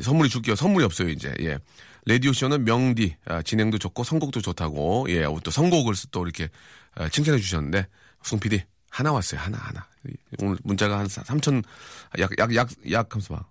선물이 0.00 0.28
줄게요. 0.30 0.54
선물이 0.56 0.84
없어요 0.84 1.08
이제. 1.08 1.32
예. 1.40 1.58
라디오 2.06 2.32
쇼는 2.32 2.64
명디 2.64 3.16
아, 3.26 3.42
진행도 3.42 3.78
좋고 3.78 4.04
선곡도 4.04 4.40
좋다고. 4.40 5.06
예또 5.08 5.50
선곡을 5.50 5.94
또 6.10 6.22
이렇게 6.24 6.48
아, 6.94 7.08
칭찬해 7.08 7.38
주셨는데 7.38 7.86
송 8.22 8.38
PD 8.40 8.62
하나 8.90 9.12
왔어요. 9.12 9.40
하나 9.40 9.58
하나. 9.58 9.86
오늘 10.38 10.58
문자가 10.64 10.98
한 10.98 11.06
3천 11.06 11.64
약 12.18 12.30
약 12.38 12.54
약약 12.54 13.14
하면서 13.14 13.34
봐 13.34 13.44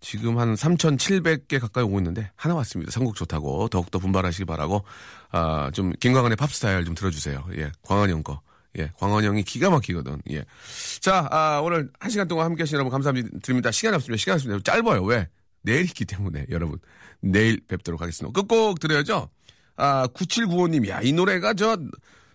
지금 0.00 0.38
한 0.38 0.54
3,700개 0.54 1.58
가까이 1.58 1.84
오고 1.84 1.98
있는데 1.98 2.30
하나 2.36 2.54
왔습니다. 2.56 2.92
선곡 2.92 3.14
좋다고 3.14 3.68
더욱더 3.68 3.98
분발하시기 3.98 4.44
바라고 4.44 4.84
아, 5.30 5.70
좀 5.72 5.92
김광한의 6.00 6.36
팝스타일 6.36 6.84
좀 6.84 6.94
들어주세요. 6.94 7.44
예, 7.56 7.72
광한 7.82 8.10
형 8.10 8.22
거. 8.22 8.40
예, 8.78 8.92
광한 8.98 9.24
형이 9.24 9.42
기가 9.42 9.70
막히거든. 9.70 10.20
예. 10.30 10.44
자, 11.00 11.26
아, 11.30 11.60
오늘 11.62 11.90
한 11.98 12.10
시간 12.10 12.28
동안 12.28 12.46
함께 12.46 12.62
하신 12.62 12.74
여러분 12.74 12.90
감사드립니다. 12.90 13.70
시간이 13.70 13.96
없습니다. 13.96 14.20
시간이 14.20 14.34
없습니다. 14.36 14.62
짧아요. 14.62 15.02
왜? 15.02 15.28
내일 15.62 15.82
있기 15.86 16.04
때문에 16.04 16.46
여러분 16.50 16.78
내일 17.20 17.60
뵙도록 17.66 18.00
하겠습니다. 18.00 18.38
끝곡 18.38 18.78
들어야죠. 18.78 19.30
아, 19.76 20.06
9795님, 20.08 20.88
야, 20.88 21.00
이 21.02 21.12
노래가 21.12 21.54
저 21.54 21.76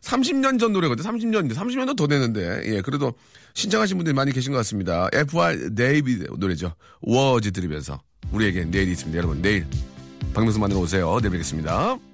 30년 0.01 0.59
전 0.59 0.73
노래거든. 0.73 1.03
30년인데, 1.05 1.55
30년도 1.55 1.95
더 1.95 2.07
되는데. 2.07 2.61
예, 2.65 2.81
그래도 2.81 3.13
신청하신 3.53 3.97
분들이 3.97 4.13
많이 4.13 4.31
계신 4.31 4.51
것 4.51 4.57
같습니다. 4.59 5.09
FR 5.13 5.73
David 5.75 6.23
노래죠. 6.37 6.73
Words 7.01 7.51
들으면서 7.51 8.01
우리에게 8.31 8.65
내일이 8.65 8.91
있습니다. 8.91 9.17
여러분, 9.17 9.41
내일 9.41 9.65
박명수 10.33 10.59
만나러 10.59 10.79
오세요. 10.81 11.19
내일 11.21 11.31
뵙겠습니다. 11.31 12.10